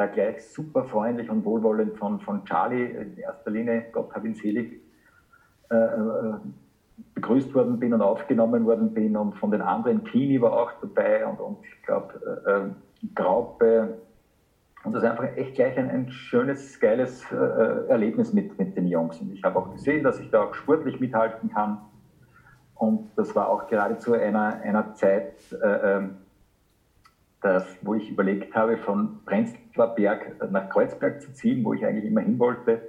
da 0.00 0.06
gleich 0.06 0.42
super 0.50 0.84
freundlich 0.84 1.28
und 1.28 1.44
wohlwollend 1.44 1.98
von, 1.98 2.20
von 2.20 2.44
Charlie 2.46 2.86
in 2.86 3.18
erster 3.18 3.50
Linie, 3.50 3.86
Gott 3.92 4.12
hab 4.14 4.24
ihn 4.24 4.34
selig, 4.34 4.80
äh, 5.70 5.76
äh, 5.76 6.34
begrüßt 7.14 7.54
worden 7.54 7.78
bin 7.78 7.92
und 7.92 8.00
aufgenommen 8.00 8.64
worden 8.64 8.94
bin 8.94 9.14
und 9.16 9.34
von 9.34 9.50
den 9.50 9.60
anderen, 9.60 10.02
Kini 10.04 10.40
war 10.40 10.52
auch 10.54 10.72
dabei 10.80 11.26
und, 11.26 11.38
und 11.38 11.58
ich 11.64 11.82
glaube, 11.82 12.42
äh, 12.46 12.50
äh, 12.50 12.70
Graupe, 13.14 13.98
und 14.84 14.94
das 14.94 15.02
ist 15.02 15.10
einfach 15.10 15.36
echt 15.36 15.56
gleich 15.56 15.76
ein, 15.76 15.90
ein 15.90 16.10
schönes, 16.10 16.80
geiles 16.80 17.30
äh, 17.30 17.88
Erlebnis 17.88 18.32
mit, 18.32 18.58
mit 18.58 18.76
den 18.76 18.86
Jungs. 18.86 19.20
Und 19.20 19.30
ich 19.30 19.44
habe 19.44 19.58
auch 19.58 19.70
gesehen, 19.72 20.02
dass 20.02 20.18
ich 20.18 20.30
da 20.30 20.44
auch 20.44 20.54
sportlich 20.54 20.98
mithalten 21.00 21.50
kann. 21.50 21.78
Und 22.76 23.10
das 23.16 23.36
war 23.36 23.50
auch 23.50 23.66
gerade 23.66 23.98
zu 23.98 24.14
einer, 24.14 24.60
einer 24.62 24.94
Zeit, 24.94 25.34
äh, 25.52 26.00
ähm, 27.42 27.50
das, 27.52 27.76
wo 27.82 27.94
ich 27.94 28.10
überlegt 28.10 28.54
habe, 28.54 28.76
von 28.78 29.24
Prenzlauer 29.24 29.94
Berg 29.94 30.50
nach 30.50 30.68
Kreuzberg 30.68 31.20
zu 31.20 31.32
ziehen, 31.32 31.64
wo 31.64 31.74
ich 31.74 31.84
eigentlich 31.84 32.04
immer 32.04 32.20
hin 32.20 32.38
wollte. 32.38 32.80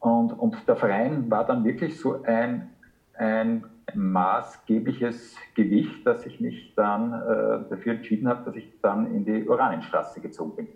Und, 0.00 0.32
und 0.32 0.66
der 0.68 0.76
Verein 0.76 1.30
war 1.30 1.44
dann 1.44 1.64
wirklich 1.64 1.98
so 1.98 2.22
ein, 2.22 2.70
ein 3.14 3.64
maßgebliches 3.94 5.36
Gewicht, 5.54 6.06
dass 6.06 6.24
ich 6.26 6.40
mich 6.40 6.74
dann 6.76 7.12
äh, 7.12 7.68
dafür 7.70 7.94
entschieden 7.94 8.28
habe, 8.28 8.44
dass 8.44 8.54
ich 8.54 8.80
dann 8.80 9.12
in 9.12 9.24
die 9.24 9.48
Oranienstraße 9.48 10.20
gezogen 10.20 10.56
bin 10.56 10.68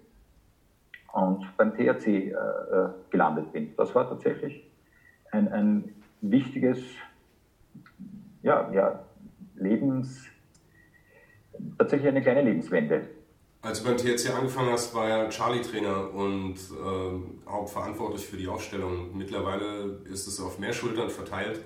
und 1.13 1.47
beim 1.57 1.75
THC 1.75 2.07
äh, 2.07 2.31
äh, 2.31 2.89
gelandet 3.11 3.53
bin. 3.53 3.75
Das 3.77 3.95
war 3.95 4.09
tatsächlich 4.09 4.67
ein, 5.31 5.53
ein 5.53 5.95
wichtiges 6.21 6.83
ja, 8.43 8.71
ja, 8.73 9.01
Lebens, 9.55 10.32
tatsächlich 11.79 12.09
eine 12.09 12.23
kleine 12.23 12.43
Lebenswende. 12.43 13.09
Als 13.63 13.81
du 13.81 13.89
beim 13.89 13.97
THC 13.97 14.31
angefangen 14.31 14.73
hast, 14.73 14.93
war 14.93 15.09
ja 15.09 15.29
Charlie 15.29 15.63
Trainer 15.63 16.13
und 16.13 16.57
äh, 16.57 17.49
hauptverantwortlich 17.49 18.27
für 18.27 18.37
die 18.37 18.49
Aufstellung. 18.49 19.17
Mittlerweile 19.17 20.01
ist 20.11 20.27
es 20.27 20.41
auf 20.41 20.59
mehr 20.59 20.73
Schultern 20.73 21.11
verteilt. 21.11 21.61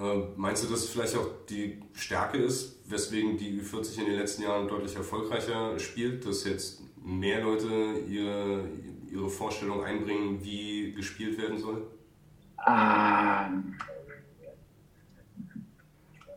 Ähm, 0.00 0.28
meinst 0.36 0.64
du, 0.64 0.68
dass 0.70 0.88
vielleicht 0.88 1.16
auch 1.16 1.26
die 1.50 1.82
Stärke 1.92 2.38
ist, 2.38 2.90
weswegen 2.90 3.36
die 3.36 3.60
Ü40 3.60 3.98
in 3.98 4.06
den 4.06 4.18
letzten 4.18 4.44
Jahren 4.44 4.66
deutlich 4.66 4.96
erfolgreicher 4.96 5.78
spielt, 5.78 6.26
dass 6.26 6.44
jetzt 6.44 6.82
mehr 7.04 7.42
Leute 7.42 7.68
ihre, 8.08 8.64
ihre 9.10 9.28
Vorstellung 9.28 9.84
einbringen, 9.84 10.42
wie 10.42 10.92
gespielt 10.92 11.38
werden 11.38 11.58
soll? 11.58 11.86
Ähm, 12.66 13.74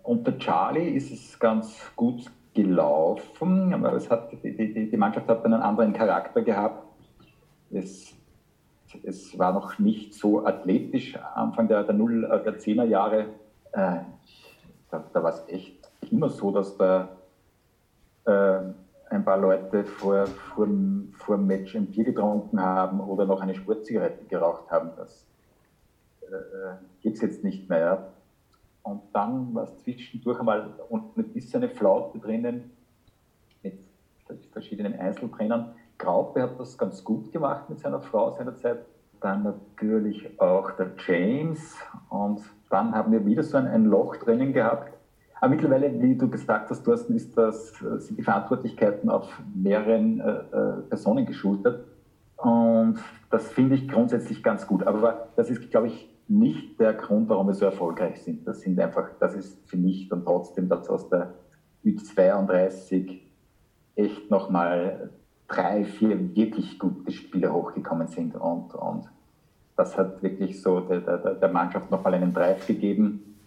unter 0.03 0.37
Charlie 0.37 0.89
ist 0.89 1.11
es 1.11 1.39
ganz 1.39 1.73
gut 1.95 2.29
gelaufen, 2.53 3.73
aber 3.73 3.93
es 3.93 4.09
hat, 4.09 4.31
die, 4.43 4.89
die, 4.89 4.97
Mannschaft 4.97 5.27
hat 5.27 5.43
einen 5.43 5.61
anderen 5.61 5.93
Charakter 5.93 6.41
gehabt. 6.41 6.83
Es, 7.71 8.13
es 9.03 9.37
war 9.39 9.53
noch 9.53 9.79
nicht 9.79 10.13
so 10.13 10.45
athletisch 10.45 11.17
Anfang 11.35 11.67
der, 11.67 11.83
der 11.83 11.95
0, 11.95 12.41
der 12.45 12.59
10er 12.59 12.85
Jahre 12.85 13.25
äh, 13.73 13.97
da, 14.89 15.03
da 15.11 15.23
war 15.23 15.31
es 15.31 15.43
echt 15.47 15.91
immer 16.11 16.29
so, 16.29 16.51
dass 16.51 16.77
da 16.77 17.09
äh, 18.25 18.59
ein 19.09 19.25
paar 19.25 19.37
Leute 19.37 19.83
vor, 19.83 20.27
vor, 20.27 20.67
vor 21.13 21.37
dem 21.37 21.47
Match 21.47 21.75
ein 21.75 21.87
Bier 21.87 22.03
getrunken 22.05 22.61
haben 22.61 22.99
oder 22.99 23.25
noch 23.25 23.41
eine 23.41 23.55
Sportzigarette 23.55 24.25
geraucht 24.25 24.69
haben. 24.69 24.91
Das 24.95 25.25
äh, 26.21 26.35
äh 26.35 26.75
gibt 27.01 27.15
es 27.15 27.21
jetzt 27.21 27.43
nicht 27.43 27.69
mehr. 27.69 28.13
Und 28.83 29.01
dann 29.13 29.53
war 29.53 29.63
es 29.63 29.77
zwischendurch 29.79 30.39
einmal 30.39 30.73
unten 30.89 31.21
ein 31.21 31.33
bisschen 31.33 31.63
eine 31.63 31.73
Flaute 31.73 32.19
drinnen 32.19 32.71
mit 33.61 33.79
verschiedenen 34.51 34.99
Einzeltrainern. 34.99 35.73
Graupe 35.97 36.41
hat 36.41 36.59
das 36.59 36.77
ganz 36.77 37.03
gut 37.03 37.31
gemacht 37.31 37.69
mit 37.69 37.79
seiner 37.79 38.01
Frau 38.01 38.31
seinerzeit. 38.31 38.85
Dann 39.21 39.43
natürlich 39.43 40.39
auch 40.39 40.71
der 40.71 40.91
James 41.07 41.77
und 42.09 42.41
dann 42.69 42.93
haben 42.93 43.11
wir 43.11 43.25
wieder 43.25 43.43
so 43.43 43.57
ein, 43.57 43.67
ein 43.67 43.85
Loch 43.85 44.17
drinnen 44.17 44.51
gehabt. 44.51 44.97
Aber 45.39 45.49
mittlerweile, 45.49 46.01
wie 46.01 46.15
du 46.15 46.29
gesagt 46.29 46.69
hast, 46.69 46.83
Thorsten, 46.83 47.15
ist 47.15 47.37
das, 47.37 47.73
sind 47.97 48.17
die 48.17 48.23
Verantwortlichkeiten 48.23 49.09
auf 49.09 49.41
mehreren 49.53 50.19
äh, 50.19 50.29
äh, 50.29 50.81
Personen 50.89 51.25
geschultert. 51.25 51.85
Und 52.37 52.99
das 53.29 53.47
finde 53.49 53.75
ich 53.75 53.87
grundsätzlich 53.87 54.43
ganz 54.43 54.67
gut. 54.67 54.83
Aber 54.83 55.27
das 55.35 55.49
ist, 55.49 55.69
glaube 55.69 55.87
ich, 55.87 56.12
nicht 56.39 56.79
der 56.79 56.93
Grund, 56.93 57.29
warum 57.29 57.47
wir 57.47 57.53
so 57.53 57.65
erfolgreich 57.65 58.21
sind. 58.21 58.47
Das 58.47 58.61
sind 58.61 58.79
einfach, 58.79 59.09
das 59.19 59.35
ist 59.35 59.69
für 59.69 59.77
mich 59.77 60.09
dann 60.09 60.23
trotzdem, 60.23 60.67
dass 60.67 60.89
aus 60.89 61.09
der 61.09 61.33
Ü32 61.85 63.19
echt 63.95 64.31
nochmal 64.31 65.11
drei, 65.47 65.85
vier 65.85 66.35
wirklich 66.35 66.79
gute 66.79 67.11
Spieler 67.11 67.53
hochgekommen 67.53 68.07
sind 68.07 68.35
und, 68.35 68.73
und 68.73 69.09
das 69.75 69.97
hat 69.97 70.21
wirklich 70.23 70.61
so 70.61 70.79
der, 70.81 71.01
der, 71.01 71.35
der 71.35 71.49
Mannschaft 71.49 71.91
nochmal 71.91 72.13
einen 72.13 72.33
Drive 72.33 72.65
gegeben. 72.65 73.37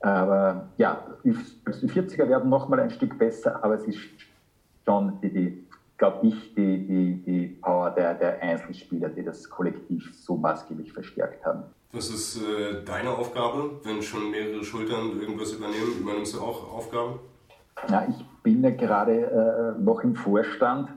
Aber 0.00 0.68
ja, 0.78 1.02
die 1.24 1.32
40er 1.32 2.28
werden 2.28 2.48
nochmal 2.48 2.80
ein 2.80 2.90
Stück 2.90 3.18
besser, 3.18 3.62
aber 3.62 3.74
es 3.74 3.84
ist 3.84 3.98
schon 4.84 5.20
die, 5.20 5.30
die 5.30 5.66
glaube 5.98 6.26
ich, 6.28 6.54
die, 6.54 6.86
die, 6.86 7.22
die 7.22 7.46
Power 7.60 7.90
der, 7.90 8.14
der 8.14 8.42
Einzelspieler, 8.42 9.10
die 9.10 9.22
das 9.22 9.48
Kollektiv 9.50 10.14
so 10.14 10.34
maßgeblich 10.34 10.94
verstärkt 10.94 11.44
haben. 11.44 11.64
Was 11.92 12.08
ist 12.08 12.36
äh, 12.36 12.84
deine 12.84 13.10
Aufgabe, 13.10 13.80
wenn 13.82 14.00
schon 14.00 14.30
mehrere 14.30 14.62
Schultern 14.62 15.20
irgendwas 15.20 15.52
übernehmen? 15.52 15.98
Übernimmst 15.98 16.34
du 16.34 16.40
auch 16.40 16.72
Aufgaben? 16.72 17.18
Ja, 17.88 18.06
ich 18.08 18.24
bin 18.44 18.62
ja 18.62 18.70
gerade 18.70 19.74
äh, 19.76 19.82
noch 19.82 20.00
im 20.04 20.14
Vorstand. 20.14 20.88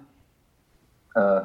Äh, 1.16 1.42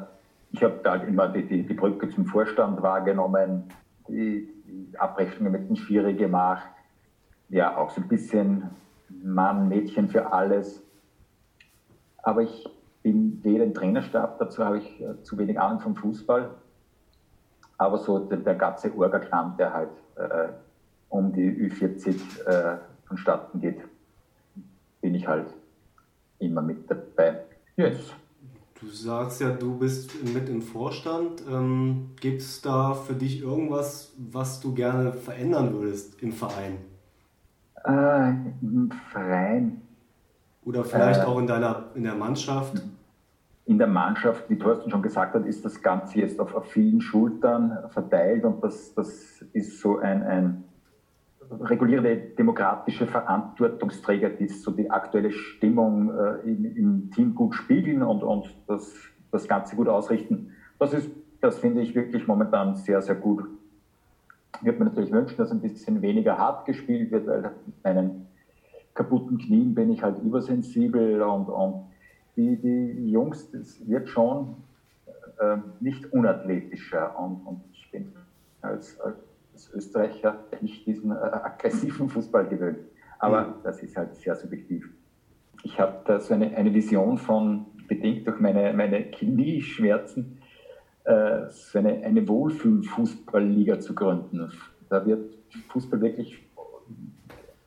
ich 0.51 0.63
habe 0.63 0.79
da 0.83 0.95
immer 0.95 1.29
die, 1.29 1.47
die, 1.47 1.63
die, 1.63 1.73
Brücke 1.73 2.09
zum 2.09 2.27
Vorstand 2.27 2.79
wahrgenommen, 2.83 3.73
die, 4.07 4.53
die 4.67 4.99
Abrechnungen 4.99 5.51
mit 5.51 5.67
den 5.67 5.75
Schiri 5.75 6.13
gemacht. 6.13 6.69
Ja, 7.49 7.75
auch 7.75 7.89
so 7.89 8.01
ein 8.01 8.07
bisschen 8.07 8.69
Mann, 9.23 9.67
Mädchen 9.67 10.09
für 10.09 10.31
alles. 10.31 10.83
Aber 12.21 12.43
ich 12.43 12.69
bin 13.01 13.39
weder 13.43 13.63
im 13.63 13.73
Trainerstab, 13.73 14.37
dazu 14.37 14.63
habe 14.63 14.77
ich 14.77 15.01
äh, 15.01 15.23
zu 15.23 15.39
wenig 15.39 15.59
Ahnung 15.59 15.79
vom 15.79 15.95
Fußball, 15.95 16.51
aber 17.79 17.97
so 17.97 18.19
der, 18.19 18.37
der 18.37 18.55
ganze 18.55 18.95
Orga-Kram, 18.95 19.55
der 19.57 19.73
halt 19.73 19.89
äh, 20.15 20.49
um 21.09 21.33
die 21.33 21.49
Ü40 21.49 22.45
äh, 22.45 22.77
vonstatten 23.07 23.59
geht, 23.59 23.79
bin 25.01 25.15
ich 25.15 25.27
halt 25.27 25.47
immer 26.37 26.61
mit 26.61 26.89
dabei. 26.91 27.39
Yes. 27.77 28.13
Du 28.79 28.87
sagst 28.87 29.41
ja, 29.41 29.49
du 29.49 29.77
bist 29.77 30.23
mit 30.23 30.47
im 30.47 30.61
Vorstand. 30.61 31.43
Ähm, 31.49 32.11
Gibt 32.19 32.41
es 32.41 32.61
da 32.61 32.93
für 32.93 33.13
dich 33.13 33.41
irgendwas, 33.41 34.13
was 34.17 34.59
du 34.59 34.73
gerne 34.73 35.11
verändern 35.11 35.73
würdest 35.73 36.21
im 36.21 36.31
Verein? 36.31 36.77
Äh, 37.85 38.29
Im 38.61 38.91
Verein 39.11 39.81
oder 40.65 40.83
vielleicht 40.83 41.21
äh, 41.21 41.23
auch 41.23 41.39
in, 41.39 41.47
deiner, 41.47 41.85
in 41.95 42.03
der 42.03 42.15
Mannschaft? 42.15 42.81
In 43.69 43.77
der 43.77 43.85
Mannschaft, 43.85 44.49
wie 44.49 44.57
Thorsten 44.57 44.89
schon 44.89 45.03
gesagt 45.03 45.35
hat, 45.35 45.45
ist 45.45 45.63
das 45.63 45.79
Ganze 45.83 46.17
jetzt 46.17 46.39
auf, 46.39 46.55
auf 46.55 46.71
vielen 46.71 47.01
Schultern 47.01 47.77
verteilt 47.89 48.43
und 48.43 48.63
das, 48.63 48.95
das 48.95 49.45
ist 49.53 49.79
so 49.79 49.99
ein, 49.99 50.23
ein 50.23 50.63
regulierende 51.51 52.17
demokratische 52.17 53.05
Verantwortungsträger, 53.05 54.31
die 54.31 54.47
so 54.47 54.71
die 54.71 54.89
aktuelle 54.89 55.31
Stimmung 55.31 56.09
äh, 56.09 56.49
im, 56.49 56.65
im, 56.75 57.11
Team 57.11 57.35
gut 57.35 57.53
spiegeln 57.53 58.01
und, 58.01 58.23
und 58.23 58.55
das, 58.65 58.91
das 59.31 59.47
Ganze 59.47 59.75
gut 59.75 59.87
ausrichten. 59.87 60.49
Das 60.79 60.91
ist, 60.91 61.11
das 61.39 61.59
finde 61.59 61.81
ich 61.81 61.93
wirklich 61.93 62.25
momentan 62.25 62.75
sehr, 62.75 63.03
sehr 63.03 63.13
gut. 63.13 63.45
Ich 64.55 64.65
würde 64.65 64.79
mir 64.79 64.85
natürlich 64.85 65.11
wünschen, 65.11 65.37
dass 65.37 65.51
ein 65.51 65.61
bisschen 65.61 66.01
weniger 66.01 66.39
hart 66.39 66.65
gespielt 66.65 67.11
wird, 67.11 67.27
weil 67.27 67.51
meinen 67.83 68.25
kaputten 68.95 69.37
Knien 69.37 69.75
bin 69.75 69.91
ich 69.91 70.01
halt 70.01 70.17
übersensibel 70.23 71.21
und, 71.21 71.49
und 71.49 71.89
die, 72.35 72.57
die 72.57 73.11
Jungs, 73.11 73.51
das 73.51 73.87
wird 73.87 74.09
schon 74.09 74.55
äh, 75.39 75.57
nicht 75.79 76.11
unathletischer 76.11 77.17
und, 77.19 77.45
und 77.45 77.61
ich 77.71 77.89
bin 77.91 78.13
als, 78.61 78.99
als 78.99 79.73
Österreicher 79.73 80.39
nicht 80.61 80.85
diesen 80.85 81.11
äh, 81.11 81.15
aggressiven 81.15 82.09
Fußball 82.09 82.47
gewöhnt. 82.47 82.79
Aber 83.19 83.47
mhm. 83.47 83.53
das 83.63 83.81
ist 83.83 83.95
halt 83.97 84.15
sehr 84.15 84.35
subjektiv. 84.35 84.89
Ich 85.63 85.79
habe 85.79 85.99
da 86.05 86.19
so 86.19 86.33
eine, 86.33 86.55
eine 86.55 86.73
Vision 86.73 87.17
von, 87.17 87.65
bedingt 87.87 88.27
durch 88.27 88.39
meine, 88.39 88.73
meine 88.73 89.11
Knieschmerzen, 89.11 90.39
äh, 91.03 91.47
so 91.49 91.79
eine, 91.79 92.03
eine 92.03 92.27
Wohlfühl-Fußballliga 92.27 93.79
zu 93.79 93.93
gründen. 93.93 94.51
Da 94.89 95.05
wird 95.05 95.35
Fußball 95.69 95.99
wirklich 96.01 96.45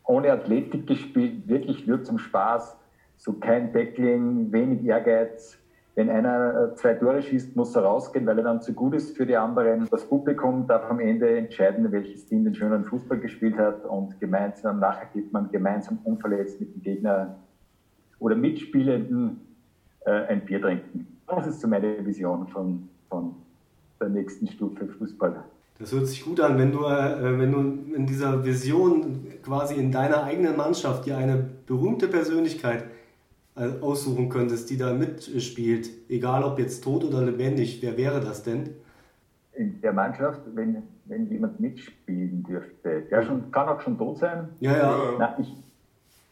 ohne 0.04 0.32
Athletik 0.32 0.86
gespielt, 0.86 1.48
wirklich 1.48 1.86
nur 1.86 2.02
zum 2.02 2.18
Spaß. 2.18 2.78
So 3.24 3.34
kein 3.34 3.72
Tackling, 3.72 4.50
wenig 4.50 4.84
Ehrgeiz. 4.84 5.56
Wenn 5.94 6.10
einer 6.10 6.72
äh, 6.72 6.74
zwei 6.74 6.94
Tore 6.94 7.22
schießt, 7.22 7.54
muss 7.54 7.76
er 7.76 7.82
rausgehen, 7.82 8.26
weil 8.26 8.36
er 8.38 8.42
dann 8.42 8.60
zu 8.60 8.72
gut 8.72 8.96
ist 8.96 9.16
für 9.16 9.24
die 9.24 9.36
anderen. 9.36 9.86
Das 9.92 10.04
Publikum 10.04 10.66
darf 10.66 10.90
am 10.90 10.98
Ende 10.98 11.38
entscheiden, 11.38 11.92
welches 11.92 12.26
Team 12.26 12.42
den 12.42 12.52
schönen 12.52 12.84
Fußball 12.84 13.20
gespielt 13.20 13.56
hat 13.56 13.84
und 13.84 14.18
gemeinsam, 14.18 14.80
nachher 14.80 15.06
gibt 15.14 15.32
man 15.32 15.48
gemeinsam 15.52 16.00
unverletzt 16.02 16.58
mit 16.58 16.74
dem 16.74 16.82
Gegner 16.82 17.36
oder 18.18 18.34
Mitspielenden 18.34 19.40
äh, 20.04 20.10
ein 20.10 20.44
Bier 20.44 20.60
trinken. 20.60 21.06
Das 21.28 21.46
ist 21.46 21.60
so 21.60 21.68
meine 21.68 22.04
Vision 22.04 22.48
von, 22.48 22.88
von 23.08 23.36
der 24.00 24.08
nächsten 24.08 24.48
Stufe 24.48 24.88
Fußball. 24.98 25.44
Das 25.78 25.92
hört 25.92 26.08
sich 26.08 26.24
gut 26.24 26.40
an, 26.40 26.58
wenn 26.58 26.72
du, 26.72 26.86
äh, 26.86 27.38
wenn 27.38 27.52
du 27.52 27.94
in 27.94 28.04
dieser 28.04 28.44
Vision 28.44 29.28
quasi 29.44 29.76
in 29.76 29.92
deiner 29.92 30.24
eigenen 30.24 30.56
Mannschaft 30.56 31.06
dir 31.06 31.16
eine 31.16 31.36
berühmte 31.66 32.08
Persönlichkeit 32.08 32.84
aussuchen 33.54 34.28
könntest, 34.28 34.70
die 34.70 34.78
da 34.78 34.92
mitspielt, 34.92 35.90
egal 36.08 36.42
ob 36.42 36.58
jetzt 36.58 36.82
tot 36.82 37.04
oder 37.04 37.22
lebendig, 37.22 37.82
wer 37.82 37.96
wäre 37.96 38.20
das 38.20 38.42
denn? 38.42 38.70
In 39.54 39.80
der 39.82 39.92
Mannschaft, 39.92 40.40
wenn, 40.54 40.82
wenn 41.04 41.30
jemand 41.30 41.60
mitspielen 41.60 42.42
dürfte, 42.42 43.02
der 43.10 43.22
schon, 43.22 43.50
kann 43.50 43.68
auch 43.68 43.80
schon 43.82 43.98
tot 43.98 44.18
sein. 44.18 44.48
Ja, 44.60 44.76
ja. 44.76 44.98
Na, 45.18 45.36
ich, 45.38 45.52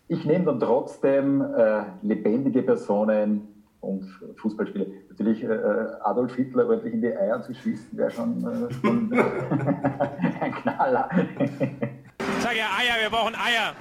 ich 0.08 0.24
nehme 0.24 0.46
dann 0.46 0.60
trotzdem 0.60 1.42
äh, 1.42 1.82
lebendige 2.02 2.62
Personen, 2.62 3.48
und 3.80 4.04
Fußballspieler. 4.36 4.86
Natürlich 5.08 5.42
äh, 5.42 5.46
äh, 5.46 5.86
Adolf 6.02 6.34
Hitler 6.36 6.68
ordentlich 6.68 6.94
in 6.94 7.00
die 7.00 7.16
Eier 7.16 7.42
zu 7.42 7.54
schießen, 7.54 7.96
wäre 7.96 8.10
schon, 8.10 8.44
äh, 8.44 8.72
schon 8.74 9.12
ein 10.40 10.54
Knaller. 10.54 11.08
Ich 11.38 12.42
sage 12.42 12.58
ja 12.58 12.66
Eier, 12.78 13.00
wir 13.00 13.10
brauchen 13.10 13.34
Eier. 13.34 13.74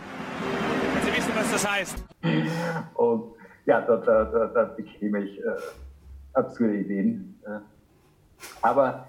Sie 1.04 1.18
wissen, 1.18 1.32
was 1.36 1.52
das 1.52 1.70
heißt. 1.70 2.04
Und 2.96 3.29
ja, 3.70 3.82
da, 3.82 3.98
da, 3.98 4.26
da, 4.26 4.48
da 4.48 4.64
bekäme 4.66 5.24
ich 5.24 5.40
äh, 5.40 5.52
absurde 6.34 6.78
Ideen. 6.78 7.40
Aber 8.62 9.06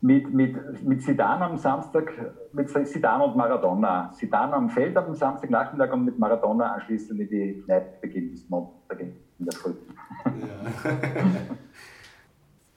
mit, 0.00 0.32
mit, 0.32 0.82
mit 0.82 1.02
Sidan 1.02 1.42
am 1.42 1.58
Samstag, 1.58 2.12
mit 2.52 2.70
Sidan 2.70 3.20
und 3.20 3.36
Maradona. 3.36 4.10
Sidan 4.14 4.54
am 4.54 4.70
Feld 4.70 4.96
am 4.96 5.14
Samstagnachmittag 5.14 5.92
und 5.92 6.06
mit 6.06 6.18
Maradona 6.18 6.72
anschließend 6.72 7.20
in 7.20 7.28
die 7.28 7.62
Kneipe 7.64 8.00
beginnen 8.00 8.30
bis 8.30 8.48
Montag 8.48 9.00
in 9.00 9.14
der 9.38 9.52
Früh. 9.52 9.74
Ja. 10.24 10.90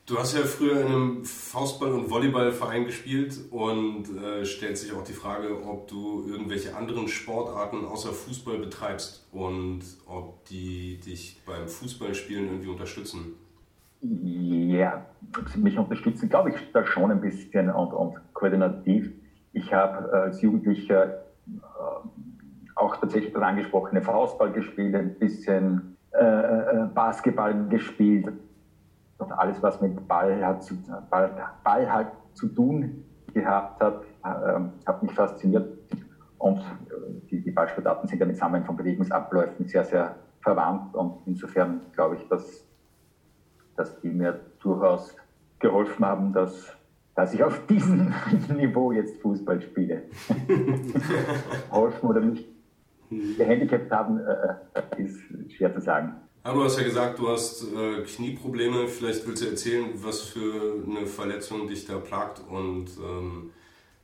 Du 0.06 0.20
hast 0.20 0.36
ja 0.36 0.42
früher 0.42 0.82
in 0.82 0.88
einem 0.88 1.24
Faustball- 1.24 1.94
und 1.94 2.12
Volleyballverein 2.12 2.84
gespielt 2.84 3.40
und 3.52 4.04
äh, 4.22 4.44
stellt 4.44 4.78
sich 4.78 4.92
auch 4.92 5.04
die 5.04 5.14
Frage, 5.14 5.66
ob 5.66 5.88
du 5.88 6.26
irgendwelche 6.28 6.76
anderen 6.76 7.08
Sportarten 7.08 7.86
außer 7.86 8.10
Fußball 8.12 8.58
betreibst 8.58 9.26
und 9.32 9.80
ob 10.06 10.44
die 10.46 11.00
dich 11.00 11.42
beim 11.46 11.70
Fußballspielen 11.70 12.48
irgendwie 12.48 12.68
unterstützen. 12.68 13.36
Ja, 14.02 15.06
mich 15.56 15.78
unterstützen, 15.78 16.28
glaube 16.28 16.50
ich, 16.50 16.56
da 16.74 16.86
schon 16.86 17.10
ein 17.10 17.22
bisschen 17.22 17.70
und, 17.70 17.94
und 17.94 18.16
koordinativ. 18.34 19.10
Ich 19.54 19.72
habe 19.72 20.12
als 20.12 20.42
Jugendlicher 20.42 21.24
äh, 21.48 21.60
auch 22.76 22.98
tatsächlich 22.98 23.32
das 23.32 23.42
angesprochene 23.42 24.02
Faustball 24.02 24.52
gespielt, 24.52 24.96
ein 24.96 25.18
bisschen 25.18 25.96
äh, 26.12 26.26
äh, 26.26 26.88
Basketball 26.94 27.70
gespielt 27.70 28.34
und 29.24 29.32
alles, 29.32 29.62
was 29.64 29.82
mit 29.82 30.08
Ball, 30.08 30.46
hat 30.46 30.64
zu, 30.64 30.76
Ball, 31.10 31.32
Ball 31.64 31.92
halt 31.92 32.08
zu 32.34 32.48
tun 32.48 33.06
gehabt 33.34 33.82
hat, 33.82 34.04
äh, 34.24 34.60
hat 34.86 35.04
mich 35.04 35.14
fasziniert. 35.14 35.78
Und 36.38 36.60
äh, 36.60 36.64
die, 37.30 37.42
die 37.42 37.52
Ballsportarten 37.52 38.08
sind 38.08 38.20
ja 38.20 38.26
mit 38.26 38.38
Sammeln 38.38 38.64
von 38.64 38.76
Bewegungsabläufen 38.76 39.68
sehr, 39.68 39.86
sehr 39.86 40.16
verwandt. 40.42 40.94
Und 40.96 41.26
insofern 41.26 41.82
glaube 41.94 42.18
ich, 42.18 42.28
dass, 42.28 42.68
dass 43.76 44.00
die 44.02 44.10
mir 44.10 44.40
durchaus 44.60 45.16
geholfen 45.60 46.06
haben, 46.06 46.34
dass, 46.34 46.76
dass 47.16 47.34
ich 47.34 47.44
auf 47.44 47.66
diesem 47.68 48.14
Niveau 48.56 48.92
jetzt 48.92 49.22
Fußball 49.22 49.62
spiele. 49.62 50.04
Geholfen 51.70 52.10
oder 52.10 52.20
nicht 52.20 52.48
gehandicapt 53.38 53.92
haben, 53.92 54.20
äh, 54.20 54.80
äh, 54.80 55.04
ist 55.04 55.20
schwer 55.52 55.74
zu 55.74 55.82
sagen. 55.82 56.16
Ja, 56.46 56.52
du 56.52 56.62
hast 56.62 56.78
ja 56.78 56.84
gesagt, 56.84 57.20
du 57.20 57.30
hast 57.30 57.64
äh, 57.74 58.02
Knieprobleme. 58.02 58.90
Vielleicht 58.90 59.26
willst 59.26 59.44
du 59.44 59.48
erzählen, 59.48 59.86
was 59.96 60.22
für 60.22 60.84
eine 60.86 61.06
Verletzung 61.06 61.70
dich 61.70 61.86
da 61.86 61.98
plagt. 61.98 62.42
Und 62.50 62.88
ähm, 62.98 63.52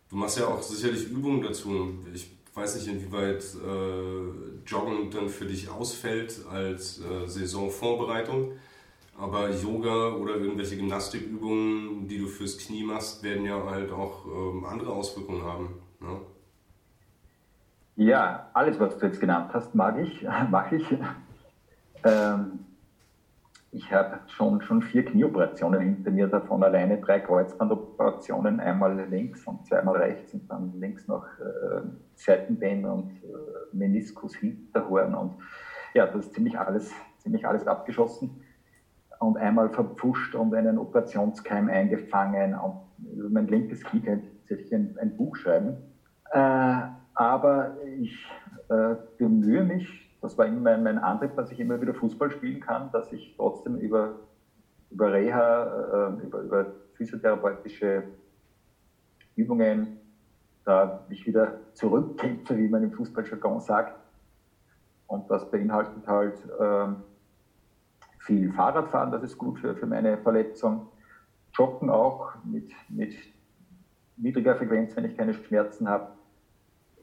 du 0.10 0.16
machst 0.16 0.40
ja 0.40 0.48
auch 0.48 0.62
sicherlich 0.62 1.10
Übungen 1.10 1.42
dazu. 1.42 1.96
Ich 2.14 2.32
weiß 2.54 2.76
nicht, 2.76 2.88
inwieweit 2.88 3.44
äh, 3.44 4.66
Joggen 4.66 5.12
dann 5.12 5.28
für 5.28 5.46
dich 5.46 5.70
ausfällt 5.70 6.40
als 6.50 7.02
äh, 7.02 7.28
Saisonvorbereitung. 7.28 8.54
Aber 9.18 9.50
Yoga 9.50 10.14
oder 10.14 10.38
irgendwelche 10.38 10.78
Gymnastikübungen, 10.78 12.08
die 12.08 12.20
du 12.20 12.28
fürs 12.28 12.58
Knie 12.58 12.84
machst, 12.84 13.22
werden 13.22 13.44
ja 13.44 13.62
halt 13.66 13.92
auch 13.92 14.26
ähm, 14.26 14.64
andere 14.64 14.94
Auswirkungen 14.94 15.44
haben. 15.44 15.74
Ne? 16.00 16.22
Ja, 17.98 18.50
alles, 18.54 18.80
was 18.80 18.98
du 18.98 19.08
jetzt 19.08 19.20
genannt 19.20 19.50
hast, 19.54 19.76
mag 19.76 19.98
ich, 20.00 20.22
mache 20.50 20.78
ich. 20.78 20.86
Ähm, 22.04 22.60
ich 23.72 23.92
habe 23.92 24.20
schon, 24.28 24.62
schon 24.62 24.82
vier 24.82 25.06
Knieoperationen 25.06 25.80
hinter 25.82 26.10
mir, 26.10 26.28
davon 26.28 26.64
alleine 26.64 26.98
drei 26.98 27.20
Kreuzbandoperationen, 27.20 28.60
einmal 28.60 29.00
links 29.10 29.46
und 29.46 29.66
zweimal 29.66 29.98
rechts 29.98 30.34
und 30.34 30.50
dann 30.50 30.74
links 30.80 31.08
noch 31.08 31.24
äh, 31.40 31.82
Seitenbänder 32.16 32.94
und 32.94 33.12
äh, 33.24 33.28
Meniskus, 33.72 34.36
Hinterhorn 34.36 35.14
und 35.14 35.36
ja, 35.94 36.08
das 36.08 36.26
ist 36.26 36.34
ziemlich 36.34 36.58
alles, 36.58 36.92
ziemlich 37.20 37.46
alles 37.46 37.68
abgeschossen 37.68 38.42
und 39.20 39.38
einmal 39.38 39.70
verpfuscht 39.70 40.34
und 40.34 40.54
einen 40.56 40.78
Operationskeim 40.78 41.68
eingefangen 41.70 42.56
und 42.56 42.76
über 43.14 43.30
mein 43.30 43.48
linkes 43.48 43.84
Knie 43.84 44.02
könnte 44.02 44.26
ich 44.48 44.74
ein, 44.74 44.96
ein 45.00 45.16
Buch 45.16 45.36
schreiben. 45.36 45.78
Äh, 46.32 46.82
aber 47.14 47.76
ich 48.00 48.26
äh, 48.70 48.96
bemühe 49.18 49.64
mich, 49.64 50.09
das 50.22 50.38
war 50.38 50.46
immer 50.46 50.60
mein, 50.60 50.84
mein, 50.84 50.98
Antrieb, 50.98 51.36
dass 51.36 51.52
ich 51.52 51.60
immer 51.60 51.82
wieder 51.82 51.94
Fußball 51.94 52.32
spielen 52.32 52.60
kann, 52.60 52.92
dass 52.92 53.12
ich 53.12 53.34
trotzdem 53.38 53.78
über, 53.78 54.16
über 54.92 55.14
Reha, 55.14 56.10
äh, 56.10 56.24
über, 56.24 56.40
über 56.42 56.66
physiotherapeutische 56.94 58.04
Übungen 59.36 60.00
da 60.66 61.06
mich 61.08 61.26
wieder 61.26 61.60
zurückkämpfe, 61.74 62.58
wie 62.58 62.68
man 62.68 62.84
im 62.84 62.92
Fußballjargon 62.92 63.60
sagt. 63.62 63.98
Und 65.08 65.30
das 65.32 65.50
beinhaltet 65.50 66.06
halt 66.06 66.36
äh, 66.60 66.88
viel 68.20 68.52
Fahrradfahren, 68.54 69.12
das 69.12 69.24
ist 69.24 69.38
gut 69.38 69.60
für, 69.60 69.76
für 69.76 69.88
meine 69.88 70.18
Verletzung. 70.20 70.88
Joggen 71.54 71.90
auch 71.90 72.34
mit, 72.44 72.72
mit 72.90 73.16
niedriger 74.18 74.56
Frequenz, 74.56 74.96
wenn 74.96 75.06
ich 75.06 75.18
keine 75.18 75.34
Schmerzen 75.34 75.90
habe. 75.90 76.12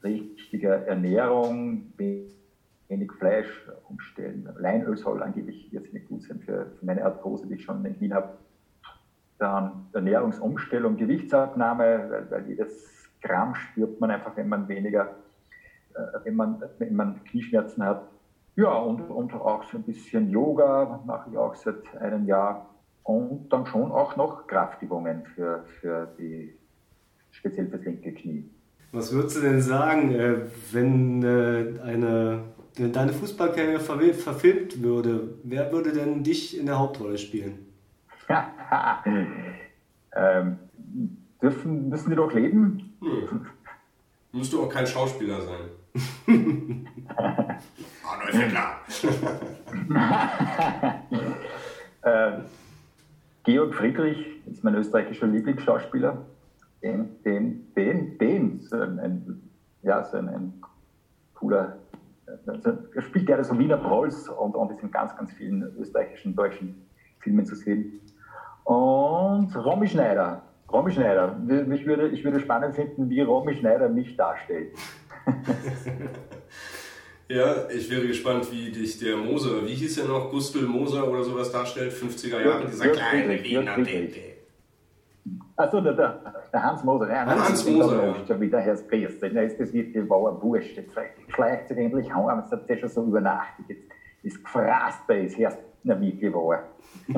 Richtiger 0.03 0.85
Ernährung, 0.87 1.91
wenig 1.97 2.36
Fleisch 3.17 3.69
umstellen. 3.89 4.47
Leinöl 4.57 4.97
soll 4.97 5.21
angeblich 5.21 5.71
jetzt 5.71 5.93
nicht 5.93 6.07
gut 6.07 6.23
sein 6.23 6.39
für, 6.39 6.67
für 6.79 6.85
meine 6.85 7.03
Arthrose, 7.03 7.47
die 7.47 7.55
ich 7.55 7.63
schon 7.63 7.83
in 7.85 7.99
Wien 7.99 8.13
habe. 8.13 8.37
Dann 9.37 9.87
Ernährungsumstellung, 9.93 10.97
Gewichtsabnahme, 10.97 12.07
weil, 12.09 12.31
weil 12.31 12.47
jedes 12.47 13.07
Gramm 13.21 13.55
spürt 13.55 13.99
man 13.99 14.11
einfach, 14.11 14.35
wenn 14.37 14.47
man 14.47 14.67
weniger, 14.67 15.15
äh, 15.93 15.99
wenn, 16.23 16.35
man, 16.35 16.63
wenn 16.79 16.95
man 16.95 17.23
Knieschmerzen 17.25 17.83
hat. 17.83 18.03
Ja, 18.55 18.71
und, 18.73 19.01
und 19.01 19.33
auch 19.33 19.63
so 19.65 19.77
ein 19.77 19.83
bisschen 19.83 20.31
Yoga 20.31 21.01
mache 21.05 21.29
ich 21.29 21.37
auch 21.37 21.55
seit 21.55 21.95
einem 21.99 22.25
Jahr. 22.25 22.73
Und 23.03 23.49
dann 23.49 23.65
schon 23.65 23.91
auch 23.91 24.15
noch 24.15 24.47
Kraftübungen 24.47 25.25
für, 25.35 25.63
für 25.79 26.07
die, 26.17 26.57
speziell 27.31 27.67
fürs 27.67 27.83
linke 27.83 28.13
Knie. 28.13 28.49
Was 28.91 29.13
würdest 29.13 29.37
du 29.37 29.41
denn 29.41 29.61
sagen, 29.61 30.11
äh, 30.11 30.35
wenn 30.71 31.23
äh, 31.23 31.79
eine 31.83 32.43
deine 32.77 33.13
Fußballkarriere 33.13 34.13
verfilmt 34.13 34.81
würde, 34.81 35.35
wer 35.43 35.71
würde 35.71 35.93
denn 35.93 36.23
dich 36.23 36.57
in 36.57 36.65
der 36.65 36.79
Hauptrolle 36.79 37.17
spielen? 37.17 37.65
ähm, 40.15 40.57
dürfen, 41.41 41.89
müssen 41.89 42.09
die 42.09 42.15
doch 42.15 42.33
leben? 42.33 42.93
Hm. 43.01 43.45
Müsste 44.33 44.57
auch 44.57 44.69
kein 44.69 44.85
Schauspieler 44.85 45.39
sein. 45.41 45.69
Arnold 48.03 48.35
Fittler. 48.35 48.81
äh, 52.01 52.31
Georg 53.43 53.73
Friedrich 53.73 54.25
ist 54.45 54.63
mein 54.63 54.75
österreichischer 54.75 55.27
Lieblingsschauspieler. 55.27 56.25
Den, 56.83 57.23
den, 57.23 57.73
den, 57.73 58.17
den, 58.19 58.59
so 58.59 58.75
ein 58.75 59.41
ja, 59.81 60.03
so 60.03 60.17
ein, 60.17 60.29
ein 60.29 60.53
cooler 61.33 61.77
also, 62.45 62.77
er 62.93 63.01
spielt 63.01 63.25
gerne 63.25 63.43
so 63.43 63.57
Wiener 63.57 63.77
Prolls 63.77 64.29
und, 64.29 64.55
und 64.55 64.71
ist 64.71 64.83
in 64.83 64.91
ganz, 64.91 65.15
ganz 65.15 65.31
vielen 65.33 65.75
österreichischen, 65.77 66.35
deutschen 66.35 66.87
Filmen 67.19 67.45
zu 67.45 67.55
sehen. 67.55 68.01
Und 68.63 69.55
Romy 69.55 69.87
Schneider. 69.87 70.43
Romy 70.71 70.91
Schneider. 70.91 71.39
Ich 71.73 71.85
würde, 71.85 72.09
ich 72.09 72.23
würde 72.23 72.39
spannend 72.39 72.75
finden, 72.75 73.09
wie 73.09 73.21
Romy 73.21 73.55
Schneider 73.55 73.87
mich 73.87 74.17
darstellt. 74.17 74.73
ja, 77.29 77.69
ich 77.69 77.89
wäre 77.89 78.07
gespannt, 78.07 78.51
wie 78.51 78.71
dich 78.71 78.99
der 78.99 79.15
Moser, 79.15 79.65
wie 79.65 79.73
hieß 79.73 79.99
er 79.99 80.07
noch, 80.07 80.29
Gustl 80.29 80.63
Moser 80.63 81.09
oder 81.09 81.23
sowas 81.23 81.51
darstellt, 81.51 81.93
50er 81.93 82.43
Jahre, 82.43 82.67
dieser 82.67 82.89
kleine 82.89 83.41
Wiener 83.43 83.77
Dede. 83.77 84.36
Achso, 85.57 85.81
der, 85.81 85.93
der, 85.93 86.21
der, 86.53 86.63
Hans 86.63 86.83
Moser. 86.83 87.09
Ja, 87.09 87.25
Hans, 87.25 87.49
Hans 87.49 87.67
Moser. 87.67 88.05
Ja. 88.05 88.15
Schon 88.27 88.41
wieder 88.41 88.59
Herr 88.59 88.75
Priest. 88.75 89.23
Das, 89.23 89.57
das 89.57 89.73
wird 89.73 89.95
die 89.95 90.01
Bauer 90.01 90.39
wurscht. 90.41 90.77
Jetzt 90.77 90.93
schleicht 91.29 91.67
sich 91.67 91.77
endlich 91.77 92.13
heim. 92.13 92.39
Es 92.39 92.51
hat 92.51 92.69
ja 92.69 92.77
schon 92.77 92.89
so 92.89 93.03
übernachtet. 93.03 93.65
Jetzt 93.67 93.89
ist 94.21 94.43
gefrasst 94.43 95.07
bei 95.07 95.23
uns. 95.23 95.33
Erst 95.35 95.57
na 95.83 95.99
wirklich 95.99 96.31
wahr. 96.31 96.63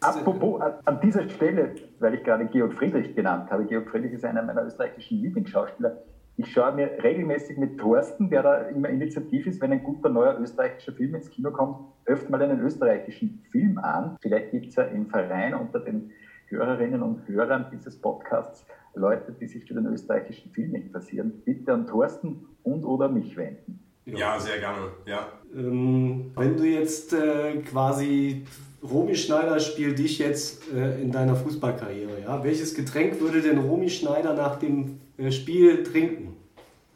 Apropos, 0.00 0.62
an 0.86 1.00
dieser 1.02 1.28
Stelle, 1.28 1.74
weil 1.98 2.14
ich 2.14 2.24
gerade 2.24 2.46
Georg 2.46 2.72
Friedrich 2.74 3.14
genannt 3.14 3.50
habe, 3.50 3.66
Georg 3.66 3.90
Friedrich 3.90 4.12
ist 4.12 4.24
einer 4.24 4.42
meiner 4.42 4.64
österreichischen 4.64 5.18
Lieblingsschauspieler. 5.18 5.98
Ich 6.36 6.52
schaue 6.52 6.72
mir 6.72 6.90
regelmäßig 7.02 7.58
mit 7.58 7.78
Thorsten, 7.78 8.30
der 8.30 8.42
da 8.42 8.56
immer 8.68 8.88
initiativ 8.88 9.46
ist, 9.46 9.60
wenn 9.60 9.72
ein 9.72 9.84
guter 9.84 10.08
neuer 10.08 10.38
österreichischer 10.40 10.92
Film 10.92 11.14
ins 11.14 11.30
Kino 11.30 11.50
kommt, 11.50 11.76
öfter 12.06 12.30
mal 12.30 12.42
einen 12.42 12.60
österreichischen 12.60 13.42
Film 13.50 13.78
an. 13.78 14.16
Vielleicht 14.20 14.50
gibt 14.52 14.68
es 14.68 14.76
ja 14.76 14.84
im 14.84 15.06
Verein 15.06 15.54
unter 15.54 15.80
den 15.80 16.10
Hörerinnen 16.48 17.02
und 17.02 17.28
Hörern 17.28 17.66
dieses 17.72 18.00
Podcasts 18.00 18.64
Leute, 18.94 19.32
die 19.38 19.46
sich 19.46 19.64
für 19.64 19.74
den 19.74 19.86
österreichischen 19.86 20.50
Film 20.50 20.74
interessieren. 20.74 21.42
Bitte 21.44 21.72
an 21.72 21.86
Thorsten 21.86 22.46
und 22.62 22.84
oder 22.84 23.08
mich 23.08 23.36
wenden. 23.36 23.78
Ja, 24.06 24.38
sehr 24.38 24.58
gerne. 24.58 24.88
Ja. 25.06 25.28
Ähm, 25.54 26.32
wenn 26.36 26.56
du 26.56 26.64
jetzt 26.64 27.12
äh, 27.12 27.58
quasi 27.58 28.44
Romy 28.82 29.14
Schneider 29.14 29.60
spielt 29.60 29.98
dich 29.98 30.18
jetzt 30.18 30.72
äh, 30.72 31.00
in 31.00 31.12
deiner 31.12 31.36
Fußballkarriere, 31.36 32.22
ja? 32.22 32.42
Welches 32.42 32.74
Getränk 32.74 33.20
würde 33.20 33.42
denn 33.42 33.58
Romy 33.58 33.90
Schneider 33.90 34.34
nach 34.34 34.58
dem 34.58 35.00
Spiel 35.30 35.82
trinken? 35.82 36.36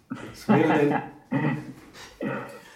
Was 0.09 0.49
wäre 0.49 0.79
denn. 0.79 0.95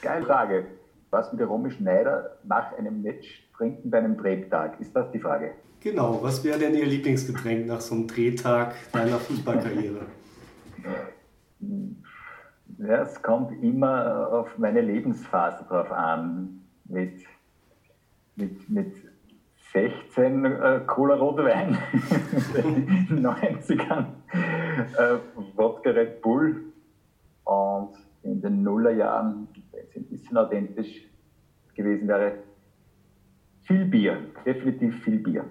Geile 0.03 0.27
Frage. 0.27 0.67
Was 1.11 1.33
würde 1.33 1.47
Romy 1.47 1.71
Schneider 1.71 2.39
nach 2.45 2.77
einem 2.77 3.03
Match 3.03 3.49
trinken 3.57 3.91
bei 3.91 3.99
einem 3.99 4.17
Drehtag? 4.17 4.79
Ist 4.81 4.95
das 4.95 5.11
die 5.11 5.19
Frage? 5.19 5.53
Genau, 5.81 6.19
was 6.23 6.45
wäre 6.45 6.59
denn 6.59 6.75
Ihr 6.75 6.87
Lieblingsgetränk 6.87 7.67
nach 7.67 7.81
so 7.81 7.95
einem 7.95 8.07
Drehtag 8.07 8.75
deiner 8.93 9.19
Fußballkarriere? 9.19 10.07
Ja, 12.79 13.03
es 13.03 13.23
kommt 13.23 13.63
immer 13.63 14.29
auf 14.33 14.59
meine 14.59 14.81
Lebensphase 14.81 15.65
drauf 15.69 15.91
an. 15.91 16.61
Mit, 16.85 17.25
mit, 18.37 18.69
mit 18.69 18.93
16 19.73 20.45
äh, 20.45 20.81
Cola 20.87 21.15
Rotwein 21.17 21.77
in 22.55 22.87
den 23.07 23.27
90ern, 23.27 24.07
äh, 24.79 25.19
Wodka 25.57 25.91
Red 25.91 26.23
Bull 26.23 26.73
und 27.45 27.95
in 28.23 28.41
den 28.41 28.63
Nullerjahren, 28.63 29.49
wenn 29.73 29.81
es 29.89 29.97
ein 29.97 30.05
bisschen 30.05 30.37
authentisch 30.37 31.07
gewesen 31.75 32.09
wäre, 32.09 32.39
viel 33.63 33.85
Bier, 33.85 34.19
definitiv 34.45 35.03
viel 35.03 35.19
Bier. 35.19 35.45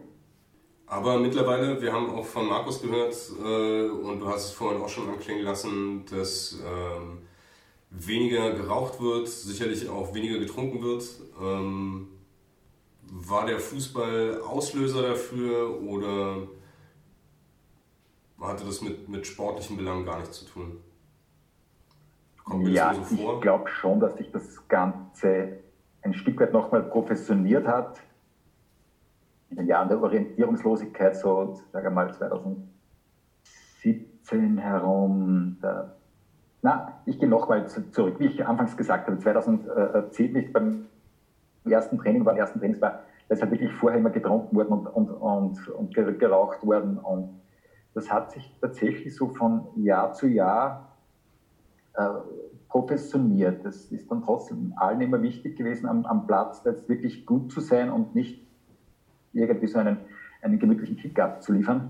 Aber 0.88 1.20
mittlerweile, 1.20 1.82
wir 1.82 1.92
haben 1.92 2.10
auch 2.10 2.26
von 2.26 2.48
Markus 2.48 2.82
gehört 2.82 3.14
äh, 3.44 3.90
und 3.90 4.20
du 4.20 4.28
hast 4.28 4.46
es 4.46 4.52
vorhin 4.52 4.82
auch 4.82 4.90
schon 4.90 5.10
anklingen 5.10 5.44
lassen, 5.44 6.06
dass 6.10 6.62
ähm, 6.66 7.20
weniger 7.90 8.52
geraucht 8.52 9.02
wird, 9.02 9.28
sicherlich 9.28 9.90
auch 9.90 10.14
weniger 10.14 10.40
getrunken 10.40 10.82
wird. 10.82 11.04
Ähm, 11.42 12.08
war 13.10 13.46
der 13.46 13.60
Fußball 13.60 14.42
Auslöser 14.42 15.02
dafür 15.02 15.82
oder 15.82 16.48
hatte 18.42 18.66
das 18.66 18.82
mit, 18.82 19.08
mit 19.10 19.26
sportlichen 19.26 19.78
Belangen 19.78 20.06
gar 20.06 20.20
nichts 20.20 20.40
zu 20.40 20.46
tun? 20.46 20.78
Kommt 22.44 22.64
mir 22.64 22.70
ja, 22.70 22.94
das 22.94 23.10
so 23.10 23.16
vor? 23.16 23.36
ich 23.36 23.42
glaube 23.42 23.68
schon, 23.70 24.00
dass 24.00 24.16
sich 24.18 24.32
das 24.32 24.68
Ganze 24.68 25.60
ein 26.02 26.14
Stück 26.14 26.40
weit 26.40 26.54
nochmal 26.54 26.84
professioniert 26.84 27.68
hat. 27.68 28.00
In 29.50 29.58
den 29.58 29.68
Jahren 29.68 29.90
der 29.90 30.02
Orientierungslosigkeit, 30.02 31.16
so 31.16 31.60
sage 31.72 31.90
mal 31.90 32.14
2017 32.14 34.58
herum, 34.58 35.58
da, 35.62 35.96
na, 36.62 37.00
ich 37.06 37.20
gehe 37.20 37.30
nochmal 37.30 37.68
zurück, 37.68 38.20
wie 38.20 38.28
ich 38.28 38.46
anfangs 38.46 38.78
gesagt 38.78 39.08
habe, 39.08 39.20
2010, 39.20 40.36
wie 40.36 40.40
ich 40.40 40.54
beim 40.54 40.86
ersten 41.66 41.98
Training 41.98 42.26
war, 42.26 42.38
ersten 42.38 42.60
Trainings 42.60 42.82
war, 42.82 43.04
da 43.28 43.36
ist 43.36 43.42
halt 43.42 43.52
wirklich 43.52 43.74
vorher 43.74 44.00
immer 44.00 44.10
getrunken 44.10 44.56
worden 44.56 44.70
und, 44.70 44.88
und, 44.88 45.10
und, 45.10 45.70
und 45.70 46.20
geraucht 46.20 46.66
worden. 46.66 46.98
Und 46.98 47.42
das 47.98 48.12
hat 48.12 48.32
sich 48.32 48.56
tatsächlich 48.62 49.16
so 49.16 49.30
von 49.30 49.66
Jahr 49.76 50.14
zu 50.14 50.28
Jahr 50.28 50.96
äh, 51.96 52.10
professioniert. 52.70 53.66
Das 53.66 53.86
ist 53.86 54.12
dann 54.12 54.22
trotzdem 54.22 54.72
allen 54.78 55.02
immer 55.02 55.20
wichtig 55.24 55.56
gewesen, 55.56 55.88
am, 55.88 56.06
am 56.06 56.28
Platz 56.28 56.62
jetzt 56.64 56.88
wirklich 56.88 57.26
gut 57.26 57.52
zu 57.52 57.60
sein 57.60 57.90
und 57.90 58.14
nicht 58.14 58.46
irgendwie 59.34 59.66
so 59.66 59.80
einen, 59.80 59.98
einen 60.44 60.60
gemütlichen 60.60 60.96
Kick 60.96 61.20
abzuliefern, 61.20 61.90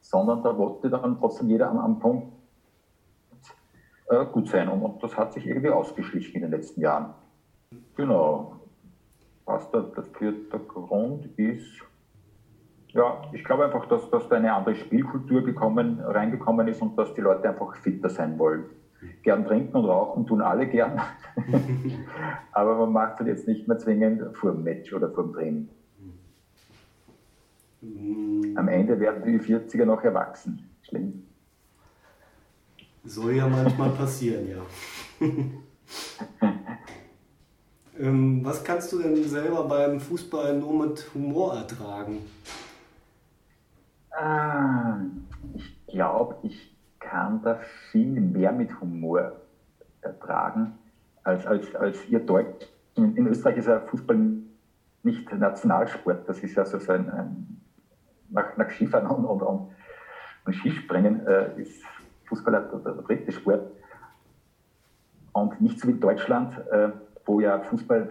sondern 0.00 0.42
da 0.42 0.58
wollte 0.58 0.90
dann 0.90 1.16
trotzdem 1.18 1.48
jeder 1.48 1.70
am, 1.70 1.78
am 1.78 1.98
Punkt 1.98 2.30
äh, 4.10 4.26
gut 4.26 4.48
sein. 4.48 4.68
Und, 4.68 5.02
das 5.02 5.16
hat 5.16 5.32
sich 5.32 5.46
irgendwie 5.46 5.70
ausgeschlichen 5.70 6.34
in 6.34 6.42
den 6.42 6.50
letzten 6.50 6.82
Jahren. 6.82 7.14
Genau. 7.96 8.60
Was 9.46 9.70
der, 9.70 9.80
der 9.80 10.04
vierte 10.04 10.58
Grund 10.58 11.24
ist, 11.38 11.87
ja, 12.92 13.22
ich 13.32 13.44
glaube 13.44 13.64
einfach, 13.64 13.86
dass, 13.86 14.08
dass 14.10 14.28
da 14.28 14.36
eine 14.36 14.52
andere 14.52 14.74
Spielkultur 14.74 15.42
gekommen, 15.44 16.00
reingekommen 16.00 16.68
ist 16.68 16.80
und 16.82 16.96
dass 16.96 17.14
die 17.14 17.20
Leute 17.20 17.48
einfach 17.48 17.76
fitter 17.76 18.08
sein 18.08 18.38
wollen. 18.38 18.64
Gern 19.22 19.46
trinken 19.46 19.76
und 19.76 19.84
rauchen 19.84 20.26
tun 20.26 20.40
alle 20.40 20.66
gern, 20.66 21.00
aber 22.52 22.74
man 22.78 22.92
macht 22.92 23.12
es 23.14 23.18
halt 23.20 23.28
jetzt 23.28 23.46
nicht 23.46 23.68
mehr 23.68 23.78
zwingend 23.78 24.36
vor 24.36 24.52
dem 24.52 24.64
Match 24.64 24.92
oder 24.92 25.10
vor 25.10 25.24
dem 25.24 25.32
Training. 25.34 25.68
Am 28.56 28.66
Ende 28.66 28.98
werden 28.98 29.22
die 29.24 29.38
40er 29.38 29.84
noch 29.84 30.02
erwachsen. 30.02 30.68
Schlimm. 30.82 31.22
Soll 33.04 33.36
ja 33.36 33.46
manchmal 33.46 33.90
passieren, 33.98 34.48
ja. 34.48 34.58
ähm, 38.00 38.44
was 38.44 38.64
kannst 38.64 38.92
du 38.92 38.98
denn 39.00 39.22
selber 39.24 39.64
beim 39.64 40.00
Fußball 40.00 40.58
nur 40.58 40.86
mit 40.86 41.06
Humor 41.14 41.54
ertragen? 41.54 42.18
Ah, 44.20 44.98
ich 45.54 45.86
glaube, 45.86 46.34
ich 46.42 46.74
kann 46.98 47.40
da 47.40 47.54
viel 47.54 48.20
mehr 48.20 48.50
mit 48.50 48.80
Humor 48.80 49.30
ertragen 50.00 50.72
als, 51.22 51.46
als, 51.46 51.72
als 51.76 52.04
ihr 52.08 52.18
Deutsch. 52.18 52.66
In, 52.96 53.14
in 53.14 53.28
Österreich 53.28 53.58
ist 53.58 53.66
ja 53.66 53.78
Fußball 53.78 54.18
nicht 55.04 55.30
Nationalsport. 55.30 56.28
Das 56.28 56.42
ist 56.42 56.56
ja 56.56 56.64
so 56.64 56.78
ein, 56.92 57.08
ein 57.08 57.60
nach, 58.28 58.56
nach 58.56 58.68
Skifahren 58.68 59.06
und, 59.06 59.24
und, 59.24 59.40
und, 59.40 59.62
und 60.44 60.52
Skispringen 60.52 61.24
äh, 61.24 61.52
ist 61.54 61.84
Fußball 62.24 62.50
der, 62.50 62.62
der, 62.62 62.94
dritte 62.94 63.30
Sport. 63.30 63.70
Und 65.30 65.60
nicht 65.60 65.78
so 65.78 65.86
wie 65.86 65.92
Deutschland, 65.92 66.58
äh, 66.72 66.90
wo 67.24 67.38
ja 67.38 67.60
Fußball 67.60 68.08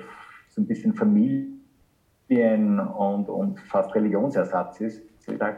so 0.47 0.61
ein 0.61 0.67
bisschen 0.67 0.93
Familien- 0.93 2.79
und, 2.79 3.27
und 3.27 3.59
fast 3.59 3.93
Religionsersatz 3.93 4.79
ist. 4.79 5.03
Da 5.37 5.53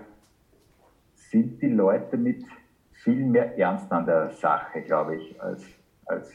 sind 1.32 1.62
die 1.62 1.70
Leute 1.70 2.18
mit 2.18 2.44
viel 2.92 3.26
mehr 3.26 3.58
Ernst 3.58 3.92
an 3.92 4.06
der 4.06 4.30
Sache, 4.32 4.82
glaube 4.82 5.16
ich, 5.16 5.42
als, 5.42 5.64
als 6.06 6.34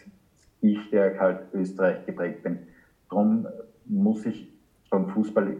ich, 0.60 0.90
der 0.90 1.18
halt 1.18 1.52
Österreich 1.52 2.06
geprägt 2.06 2.42
bin. 2.42 2.58
Darum 3.10 3.46
muss 3.84 4.24
ich 4.24 4.50
beim 4.90 5.08
Fußball 5.08 5.56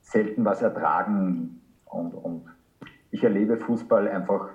selten 0.00 0.44
was 0.44 0.60
ertragen 0.60 1.60
und, 1.86 2.14
und 2.14 2.44
ich 3.10 3.22
erlebe 3.22 3.56
Fußball 3.56 4.08
einfach 4.08 4.50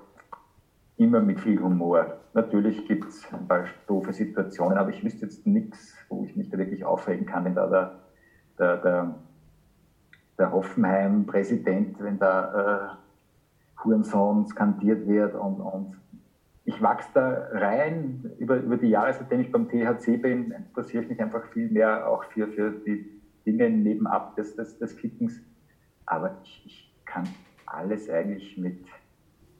immer 0.97 1.21
mit 1.21 1.39
viel 1.39 1.61
Humor. 1.61 2.17
Natürlich 2.33 2.85
gibt 2.87 3.05
es 3.05 3.31
ein 3.33 3.47
paar 3.47 3.65
doofe 3.87 4.13
Situationen, 4.13 4.77
aber 4.77 4.89
ich 4.89 5.03
wüsste 5.03 5.25
jetzt 5.25 5.45
nichts, 5.47 5.95
wo 6.09 6.23
ich 6.25 6.35
mich 6.35 6.49
da 6.49 6.57
wirklich 6.57 6.83
aufregen 6.83 7.25
kann, 7.25 7.45
wenn 7.45 7.55
da 7.55 7.67
der, 7.67 7.99
der, 8.59 8.77
der, 8.77 9.15
der 10.37 10.51
Hoffenheim-Präsident, 10.51 11.99
wenn 11.99 12.19
da 12.19 12.93
äh, 12.93 13.06
Hurensohn 13.83 14.45
skandiert 14.47 15.07
wird 15.07 15.35
und, 15.35 15.61
und 15.61 15.97
ich 16.65 16.81
wachse 16.81 17.09
da 17.13 17.47
rein 17.51 18.31
über, 18.39 18.57
über 18.57 18.77
die 18.77 18.89
Jahre, 18.89 19.13
seitdem 19.13 19.39
ich 19.39 19.51
beim 19.51 19.69
THC 19.69 20.17
bin, 20.17 20.51
interessiere 20.51 21.03
ich 21.03 21.09
mich 21.09 21.21
einfach 21.21 21.45
viel 21.53 21.69
mehr 21.69 22.09
auch 22.09 22.23
für, 22.25 22.47
für 22.47 22.71
die 22.71 23.21
Dinge 23.45 23.69
nebenab 23.69 24.35
des, 24.35 24.55
des, 24.55 24.77
des 24.77 24.97
Kickens. 24.97 25.39
Aber 26.05 26.37
ich, 26.43 26.63
ich 26.65 26.93
kann 27.05 27.27
alles 27.65 28.09
eigentlich 28.09 28.57
mit 28.57 28.85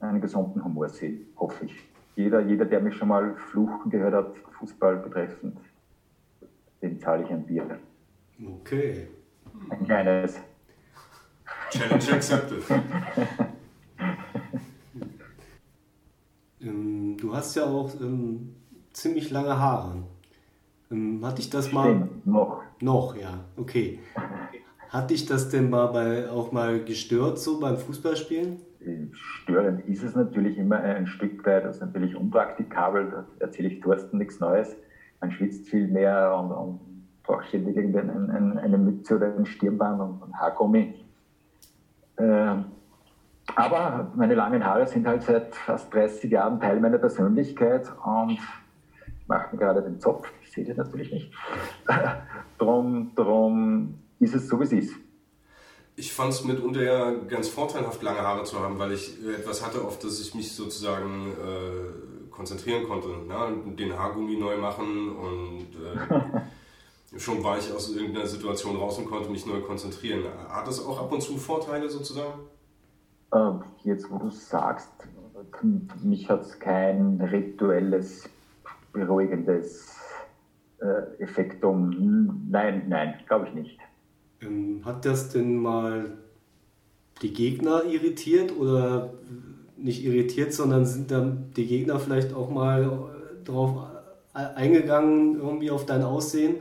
einem 0.00 0.20
gesunden 0.20 0.62
Humor 0.64 0.88
sehen, 0.88 1.26
hoffe 1.36 1.64
ich. 1.64 1.88
Jeder, 2.14 2.40
jeder, 2.40 2.64
der 2.64 2.80
mich 2.80 2.94
schon 2.96 3.08
mal 3.08 3.36
fluchen 3.36 3.90
gehört 3.90 4.14
hat, 4.14 4.36
Fußball 4.58 4.96
betreffend, 4.96 5.58
dem 6.82 6.98
zahle 6.98 7.24
ich 7.24 7.30
ein 7.30 7.46
Bier. 7.46 7.78
Okay. 8.60 9.08
Ein 9.70 9.84
kleines. 9.84 10.40
Challenge 11.70 12.12
accepted. 12.12 12.62
ähm, 16.60 17.07
du 17.20 17.34
hast 17.34 17.54
ja 17.56 17.64
auch 17.64 17.90
ähm, 18.00 18.54
ziemlich 18.92 19.30
lange 19.30 19.58
Haare. 19.58 19.96
Ähm, 20.90 21.24
hatte 21.24 21.40
ich 21.40 21.50
das 21.50 21.72
mal. 21.72 21.86
Stimmt, 21.86 22.26
noch. 22.26 22.62
Noch, 22.80 23.16
ja, 23.16 23.44
okay. 23.56 23.98
Hat 24.88 25.10
dich 25.10 25.26
das 25.26 25.50
denn 25.50 25.68
mal 25.68 25.86
bei, 25.88 26.30
auch 26.30 26.52
mal 26.52 26.82
gestört, 26.82 27.38
so 27.38 27.60
beim 27.60 27.76
Fußballspielen? 27.76 28.56
Störend 29.12 29.86
ist 29.86 30.02
es 30.02 30.14
natürlich 30.14 30.56
immer 30.56 30.76
ein 30.76 31.06
Stück 31.06 31.44
weit, 31.44 31.64
das 31.64 31.76
ist 31.76 31.82
natürlich 31.82 32.16
unpraktikabel, 32.16 33.10
da 33.10 33.26
erzähle 33.40 33.68
ich 33.68 33.80
Thorsten 33.80 34.18
nichts 34.18 34.40
Neues. 34.40 34.76
Man 35.20 35.32
schwitzt 35.32 35.68
viel 35.68 35.88
mehr 35.88 36.34
und, 36.38 36.52
und 36.52 36.80
braucht 37.24 37.46
ständig 37.46 37.76
ein, 37.76 38.58
eine 38.58 38.78
Mütze 38.78 39.16
oder 39.16 39.36
ein 39.36 39.44
Stirnband 39.44 40.00
und 40.00 40.22
ein 40.22 40.40
Haargummi. 40.40 40.94
Äh, 42.16 42.54
aber 43.54 44.12
meine 44.16 44.34
langen 44.34 44.64
Haare 44.64 44.86
sind 44.86 45.06
halt 45.06 45.22
seit 45.22 45.54
fast 45.54 45.92
30 45.92 46.30
Jahren 46.30 46.60
Teil 46.60 46.80
meiner 46.80 46.98
Persönlichkeit 46.98 47.90
und 48.04 48.30
ich 48.30 48.40
mache 49.26 49.54
mir 49.54 49.58
gerade 49.58 49.82
den 49.82 50.00
Zopf, 50.00 50.28
ich 50.42 50.52
sehe 50.52 50.64
das 50.64 50.76
natürlich 50.76 51.12
nicht. 51.12 51.32
drum, 52.58 53.12
drum 53.14 53.94
ist 54.18 54.34
es 54.34 54.48
so, 54.48 54.58
wie 54.60 54.64
es 54.64 54.72
ist. 54.72 54.94
Ich 55.96 56.12
fand 56.12 56.32
es 56.32 56.44
mitunter 56.44 56.82
ja 56.82 57.10
ganz 57.10 57.48
vorteilhaft, 57.48 58.02
lange 58.02 58.20
Haare 58.20 58.44
zu 58.44 58.60
haben, 58.60 58.78
weil 58.78 58.92
ich 58.92 59.18
etwas 59.26 59.66
hatte, 59.66 59.80
auf 59.82 59.98
das 59.98 60.20
ich 60.20 60.34
mich 60.34 60.54
sozusagen 60.54 61.32
äh, 61.32 62.30
konzentrieren 62.30 62.84
konnte. 62.84 63.08
Ne? 63.08 63.74
Den 63.76 63.98
Haargummi 63.98 64.36
neu 64.36 64.58
machen 64.58 65.16
und 65.16 65.66
äh, 65.74 67.18
schon 67.18 67.42
war 67.42 67.58
ich 67.58 67.72
aus 67.72 67.90
irgendeiner 67.90 68.28
Situation 68.28 68.76
raus 68.76 68.98
und 68.98 69.06
konnte 69.06 69.28
mich 69.28 69.44
neu 69.44 69.60
konzentrieren. 69.60 70.22
Hat 70.48 70.68
das 70.68 70.84
auch 70.84 71.00
ab 71.00 71.10
und 71.10 71.20
zu 71.20 71.36
Vorteile 71.36 71.88
sozusagen? 71.90 72.42
Äh, 73.32 73.50
jetzt, 73.84 74.10
wo 74.10 74.18
du 74.18 74.30
sagst, 74.30 74.90
mich 76.02 76.28
hat 76.28 76.42
es 76.42 76.58
kein 76.58 77.20
rituelles, 77.20 78.28
beruhigendes 78.92 79.96
äh, 80.80 81.22
Effektum. 81.22 82.46
Nein, 82.50 82.84
nein, 82.88 83.14
glaube 83.26 83.48
ich 83.48 83.54
nicht. 83.54 83.78
Ähm, 84.40 84.82
hat 84.84 85.04
das 85.04 85.30
denn 85.30 85.56
mal 85.56 86.16
die 87.22 87.32
Gegner 87.32 87.84
irritiert 87.84 88.56
oder 88.56 89.10
nicht 89.76 90.04
irritiert, 90.04 90.52
sondern 90.52 90.86
sind 90.86 91.10
dann 91.10 91.50
die 91.56 91.66
Gegner 91.66 91.98
vielleicht 91.98 92.32
auch 92.34 92.50
mal 92.50 93.10
darauf 93.44 93.88
eingegangen, 94.32 95.36
irgendwie 95.36 95.70
auf 95.70 95.86
dein 95.86 96.02
Aussehen? 96.02 96.56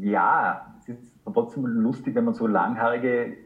Ja, 0.00 0.74
es 0.80 0.88
ist 0.88 1.14
trotzdem 1.24 1.66
lustig, 1.66 2.14
wenn 2.14 2.24
man 2.24 2.34
so 2.34 2.46
langhaarige 2.46 3.36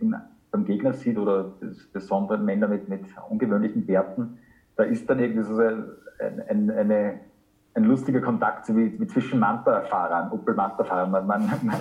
beim 0.53 0.65
Gegner 0.65 0.93
sieht 0.93 1.19
oder 1.19 1.55
besondere 1.93 2.39
Männer 2.39 2.69
mit, 2.69 2.89
mit 2.89 3.05
ungewöhnlichen 3.29 3.85
Bärten. 3.85 4.39
Da 4.77 4.85
ist 4.85 5.11
dann 5.11 5.19
irgendwie 5.19 5.43
so 5.43 5.57
eine, 5.59 6.77
eine 6.79 7.21
ein 7.75 7.85
lustiger 7.85 8.21
Kontakt 8.21 8.67
so 8.67 8.77
wie, 8.77 8.99
wie 9.01 9.07
zwischen 9.07 9.41
Manta-Fahrern, 9.41 10.31
Opel-Manta-Fahrern. 10.33 11.11
Man, 11.11 11.27
man, 11.27 11.43
man, 11.63 11.81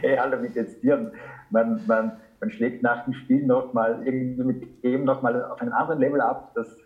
hey, 0.00 0.18
alle 0.18 0.36
mit 0.38 0.54
jetzt 0.54 0.82
dir. 0.82 1.12
Man, 1.50 1.80
man, 1.86 2.12
man 2.40 2.50
schlägt 2.50 2.82
nach 2.82 3.04
dem 3.04 3.14
Spiel 3.14 3.46
nochmal 3.46 4.04
irgendwie 4.04 4.42
mit 4.42 4.84
dem 4.84 5.04
nochmal 5.04 5.44
auf 5.44 5.60
einem 5.60 5.72
anderen 5.72 6.00
Level 6.00 6.20
ab. 6.20 6.52
Das, 6.54 6.76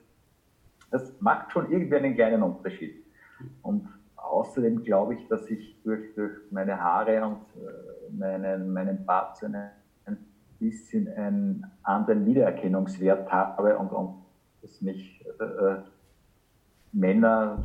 das 0.91 1.21
macht 1.21 1.53
schon 1.53 1.71
irgendwie 1.71 1.97
einen 1.97 2.15
kleinen 2.15 2.43
Unterschied. 2.43 3.05
Und 3.63 3.89
außerdem 4.17 4.83
glaube 4.85 5.15
ich, 5.15 5.27
dass 5.29 5.49
ich 5.49 5.81
durch, 5.83 6.15
durch 6.15 6.33
meine 6.51 6.79
Haare 6.81 7.25
und 7.25 7.41
äh, 7.57 8.13
meinen, 8.13 8.73
meinen 8.73 9.07
Bart 9.07 9.39
so 9.39 9.47
eine, 9.47 9.59
ein 9.59 9.71
bisschen 10.69 11.09
einen 11.09 11.67
anderen 11.83 12.25
Wiedererkennungswert 12.27 13.31
habe 13.31 13.79
und, 13.79 13.93
und 13.93 14.11
dass 14.63 14.81
mich 14.81 15.25
äh, 15.41 15.45
äh 15.45 15.77
Männer 16.93 17.63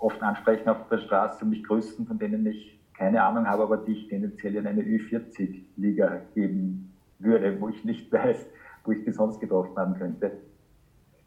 oft 0.00 0.20
ansprechen 0.20 0.68
auf 0.68 0.88
der 0.90 0.98
Straße 0.98 1.44
und 1.44 1.50
mich 1.50 1.62
grüßen, 1.62 2.06
von 2.06 2.18
denen 2.18 2.44
ich 2.46 2.78
keine 2.92 3.22
Ahnung 3.22 3.46
habe, 3.46 3.62
aber 3.62 3.76
die 3.76 3.92
ich 3.92 4.08
tendenziell 4.08 4.56
in 4.56 4.66
eine 4.66 4.82
Ü40-Liga 4.82 6.22
geben 6.34 6.92
würde, 7.18 7.60
wo 7.60 7.68
ich 7.68 7.84
nicht 7.84 8.10
weiß, 8.12 8.46
wo 8.84 8.92
ich 8.92 9.04
die 9.04 9.12
sonst 9.12 9.40
getroffen 9.40 9.76
haben 9.76 9.94
könnte. 9.94 10.32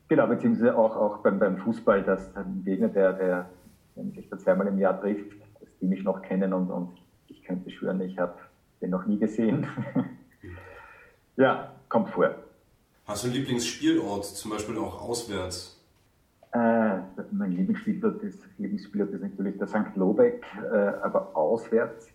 Genau, 0.08 0.28
beziehungsweise 0.28 0.76
auch, 0.76 0.96
auch 0.96 1.18
beim, 1.20 1.40
beim 1.40 1.58
Fußball, 1.58 2.04
dass 2.04 2.36
ein 2.36 2.64
Gegner, 2.66 2.90
der, 2.90 3.14
der, 3.14 3.50
sich 4.16 4.28
da 4.30 4.38
zweimal 4.38 4.68
im 4.68 4.80
Jahr 4.80 5.00
trifft, 5.00 5.32
dass 5.60 5.70
die 5.80 5.86
mich 5.86 6.04
noch 6.04 6.22
kennen 6.22 6.52
und, 6.54 6.72
und 6.72 6.90
ich 7.28 7.44
könnte 7.44 7.70
schwören, 7.70 8.02
ich 8.02 8.18
habe 8.18 8.34
den 8.82 8.90
noch 8.90 9.06
nie 9.06 9.20
gesehen. 9.20 9.68
ja, 11.40 11.72
kommt 11.88 12.10
vor. 12.10 12.36
Hast 13.08 13.24
du 13.24 13.28
einen 13.28 13.38
Lieblingsspielort, 13.38 14.26
zum 14.26 14.52
Beispiel 14.52 14.78
auch 14.78 15.02
auswärts? 15.02 15.80
Äh, 16.52 16.98
mein 17.32 17.52
Lieblingsspielort 17.54 18.22
ist, 18.24 18.44
Lieblingsspielort 18.58 19.12
ist 19.12 19.22
natürlich 19.22 19.58
der 19.58 19.68
St. 19.68 19.96
Lobeck, 19.96 20.44
äh, 20.72 20.78
aber 21.02 21.36
auswärts. 21.36 22.10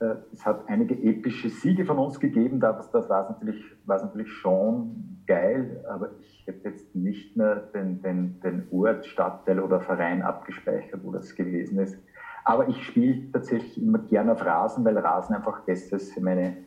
Äh, 0.00 0.16
es 0.32 0.44
hat 0.44 0.68
einige 0.68 0.94
epische 0.94 1.48
Siege 1.48 1.86
von 1.86 1.98
uns 1.98 2.20
gegeben, 2.20 2.60
das, 2.60 2.90
das 2.90 3.08
war 3.08 3.24
es 3.24 3.30
natürlich, 3.30 3.64
natürlich 3.86 4.32
schon 4.32 5.20
geil, 5.26 5.82
aber 5.88 6.10
ich 6.20 6.46
hätte 6.46 6.68
jetzt 6.68 6.94
nicht 6.94 7.36
mehr 7.36 7.56
den, 7.56 8.02
den, 8.02 8.40
den 8.40 8.68
Ort, 8.72 9.06
Stadtteil 9.06 9.58
oder 9.58 9.80
Verein 9.80 10.20
abgespeichert, 10.22 11.00
wo 11.02 11.12
das 11.12 11.34
gewesen 11.34 11.78
ist. 11.78 11.96
Aber 12.44 12.68
ich 12.68 12.84
spiele 12.84 13.32
tatsächlich 13.32 13.80
immer 13.80 14.00
gerne 14.00 14.32
auf 14.32 14.44
Rasen, 14.44 14.84
weil 14.84 14.98
Rasen 14.98 15.34
einfach 15.34 15.62
besser 15.62 15.96
ist 15.96 16.12
für 16.12 16.20
meine 16.20 16.58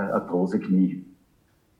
arthrose 0.00 0.60
Knie. 0.60 1.04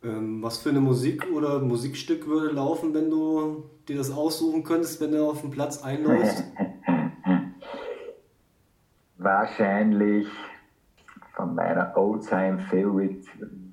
Ähm, 0.03 0.43
was 0.43 0.59
für 0.59 0.71
eine 0.71 0.81
Musik 0.81 1.27
oder 1.33 1.61
Musikstück 1.61 2.27
würde 2.27 2.55
laufen, 2.55 2.93
wenn 2.95 3.11
du 3.11 3.65
dir 3.89 3.97
das 3.97 4.11
aussuchen 4.11 4.63
könntest, 4.63 5.01
wenn 5.01 5.13
du 5.13 5.29
auf 5.29 5.41
den 5.41 5.51
Platz 5.51 5.83
einläufst? 5.83 6.45
Wahrscheinlich 9.19 10.29
von 11.35 11.55
meiner 11.55 11.97
Oldtime 11.97 12.59
Favorite 12.59 13.27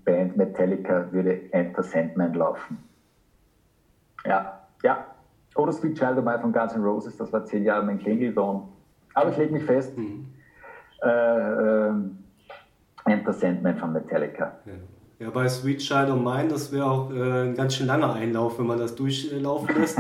Band 0.06 0.38
Metallica 0.38 1.12
würde 1.12 1.51
Enter 1.51 1.84
Sandman 1.84 2.34
laufen. 2.34 2.77
Ja, 4.25 4.62
ja. 4.84 5.06
Oder 5.56 5.73
Sweet 5.73 5.97
Child 5.97 6.17
of 6.17 6.23
Mine 6.23 6.39
von 6.39 6.54
Guns 6.54 6.73
N' 6.73 6.84
Roses, 6.84 7.17
das 7.17 7.34
war 7.34 7.43
zehn 7.43 7.65
Jahre 7.65 7.86
mein 7.86 7.99
Klingelton. 7.99 8.69
Aber 9.13 9.32
ich 9.32 9.38
lege 9.38 9.54
mich 9.54 9.63
fest. 9.63 9.97
Mhm. 9.97 10.27
Äh, 11.04 11.10
äh, 11.10 11.93
Enter 13.12 13.34
Sandman 13.34 13.78
von 13.78 13.93
Metallica. 13.93 14.60
Ja. 14.65 15.26
ja. 15.26 15.30
bei 15.30 15.47
Sweet 15.47 15.80
Child 15.80 16.10
of 16.10 16.21
Mine, 16.21 16.47
das 16.50 16.71
wäre 16.71 16.86
auch 16.86 17.12
äh, 17.12 17.43
ein 17.43 17.56
ganz 17.56 17.76
schön 17.76 17.88
langer 17.88 18.13
Einlauf, 18.13 18.58
wenn 18.60 18.67
man 18.67 18.80
das 18.80 18.95
durchlaufen 18.95 19.76
lässt. 19.76 20.00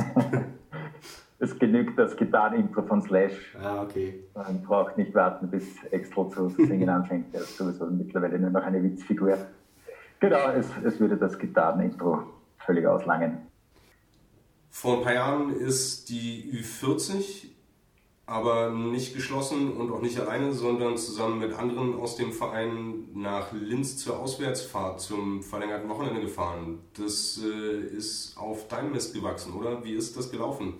es 1.39 1.57
genügt 1.59 1.97
das 1.97 2.15
Gitarrenintro 2.15 2.83
von 2.83 3.01
Slash. 3.01 3.55
Ah, 3.61 3.83
okay. 3.83 4.23
Man 4.35 4.61
braucht 4.63 4.97
nicht 4.97 5.13
warten, 5.13 5.49
bis 5.49 5.83
Extra 5.91 6.29
zu 6.29 6.49
singen 6.49 6.89
anfängt. 6.97 7.33
Er 7.33 7.41
ist 7.41 7.57
sowieso 7.57 7.85
mittlerweile 7.87 8.39
nur 8.39 8.49
noch 8.49 8.63
eine 8.63 8.81
Witzfigur. 8.81 9.37
Genau, 10.19 10.51
es, 10.55 10.67
es 10.83 10.99
würde 10.99 11.17
das 11.17 11.37
Gitarrenintro 11.37 12.23
völlig 12.59 12.85
auslangen. 12.85 13.39
Vor 14.69 14.97
ein 14.97 15.03
paar 15.03 15.13
Jahren 15.13 15.53
ist 15.53 16.09
die 16.09 16.49
Ü40 16.53 17.50
aber 18.31 18.69
nicht 18.69 19.13
geschlossen 19.13 19.73
und 19.73 19.91
auch 19.91 20.01
nicht 20.01 20.17
alleine, 20.17 20.53
sondern 20.53 20.95
zusammen 20.95 21.39
mit 21.39 21.53
anderen 21.53 21.99
aus 21.99 22.15
dem 22.15 22.31
Verein 22.31 23.09
nach 23.13 23.51
Linz 23.51 23.97
zur 23.97 24.19
Auswärtsfahrt 24.19 25.01
zum 25.01 25.43
verlängerten 25.43 25.89
Wochenende 25.89 26.21
gefahren. 26.21 26.79
Das 26.97 27.41
äh, 27.43 27.97
ist 27.97 28.37
auf 28.37 28.69
deinem 28.69 28.93
Mist 28.93 29.13
gewachsen, 29.13 29.53
oder? 29.53 29.83
Wie 29.83 29.91
ist 29.91 30.17
das 30.17 30.31
gelaufen? 30.31 30.75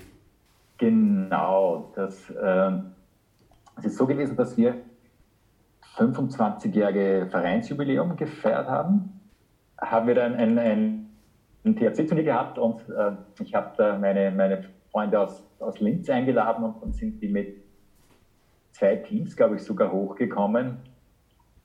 Genau, 0.78 1.92
das, 1.94 2.30
äh, 2.30 2.72
es 3.78 3.86
ist 3.86 3.98
so 3.98 4.08
gewesen, 4.08 4.38
dass 4.38 4.56
wir 4.56 4.78
25-jährige 5.98 7.28
Vereinsjubiläum 7.30 8.16
gefeiert 8.16 8.70
haben. 8.70 9.20
Haben 9.78 10.08
wir 10.08 10.16
dann 10.16 10.36
ein, 10.36 10.58
ein, 10.58 11.10
ein 11.66 11.76
THC-Turnier 11.76 12.24
gehabt 12.24 12.58
und 12.58 12.80
äh, 12.90 13.12
ich 13.44 13.54
habe 13.54 13.74
da 13.76 13.98
meine, 13.98 14.32
meine 14.32 14.70
Freunde 14.91 15.19
aus, 15.19 15.43
aus 15.60 15.80
Linz 15.80 16.10
eingeladen 16.10 16.63
und 16.63 16.82
dann 16.82 16.93
sind 16.93 17.21
die 17.21 17.30
mit 17.30 17.63
zwei 18.71 18.97
Teams, 18.97 19.36
glaube 19.36 19.56
ich, 19.56 19.63
sogar 19.63 19.91
hochgekommen 19.91 20.77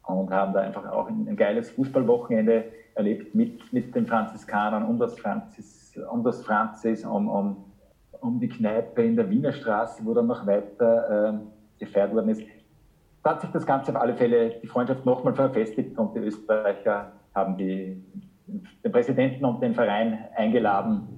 und 0.04 0.30
haben 0.30 0.52
da 0.52 0.60
einfach 0.60 0.86
auch 0.90 1.08
ein, 1.08 1.26
ein 1.28 1.36
geiles 1.36 1.70
Fußballwochenende 1.70 2.64
erlebt 2.94 3.34
mit, 3.34 3.72
mit 3.72 3.94
den 3.94 4.06
Franziskanern 4.06 4.84
um 4.84 4.98
das 4.98 5.18
Franzis, 5.18 5.98
um, 6.10 6.22
das 6.22 6.42
Franzis 6.42 7.04
um, 7.04 7.28
um, 7.28 7.64
um 8.20 8.40
die 8.40 8.48
Kneipe 8.48 9.02
in 9.02 9.16
der 9.16 9.28
Wiener 9.28 9.52
Straße, 9.52 10.04
wo 10.04 10.14
dann 10.14 10.26
noch 10.26 10.46
weiter 10.46 11.34
äh, 11.34 11.84
gefeiert 11.84 12.14
worden 12.14 12.30
ist. 12.30 12.42
Da 13.22 13.30
hat 13.30 13.40
sich 13.40 13.50
das 13.50 13.66
Ganze 13.66 13.90
auf 13.90 14.00
alle 14.00 14.14
Fälle, 14.14 14.60
die 14.62 14.66
Freundschaft 14.66 15.04
nochmal 15.04 15.34
verfestigt 15.34 15.98
und 15.98 16.14
die 16.14 16.20
Österreicher 16.20 17.12
haben 17.34 17.56
die, 17.56 18.02
den 18.46 18.92
Präsidenten 18.92 19.44
und 19.44 19.60
den 19.60 19.74
Verein 19.74 20.26
eingeladen, 20.36 21.15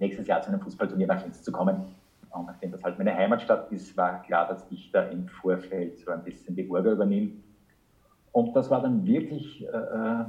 nächstes 0.00 0.26
Jahr 0.26 0.42
zu 0.42 0.48
einem 0.48 0.60
Fußballturnier 0.60 1.06
nach 1.06 1.22
Linz 1.22 1.42
zu 1.42 1.52
kommen. 1.52 1.94
Und 2.30 2.46
nachdem 2.46 2.72
das 2.72 2.82
halt 2.82 2.98
meine 2.98 3.14
Heimatstadt 3.14 3.70
ist, 3.72 3.96
war 3.96 4.22
klar, 4.22 4.48
dass 4.48 4.64
ich 4.70 4.90
da 4.92 5.02
im 5.04 5.28
Vorfeld 5.28 5.98
so 5.98 6.10
ein 6.10 6.22
bisschen 6.22 6.54
die 6.54 6.68
Orga 6.70 6.92
übernehme. 6.92 7.32
Und 8.32 8.54
das 8.54 8.70
war 8.70 8.80
dann 8.80 9.04
wirklich 9.04 9.66
äh, 9.66 10.24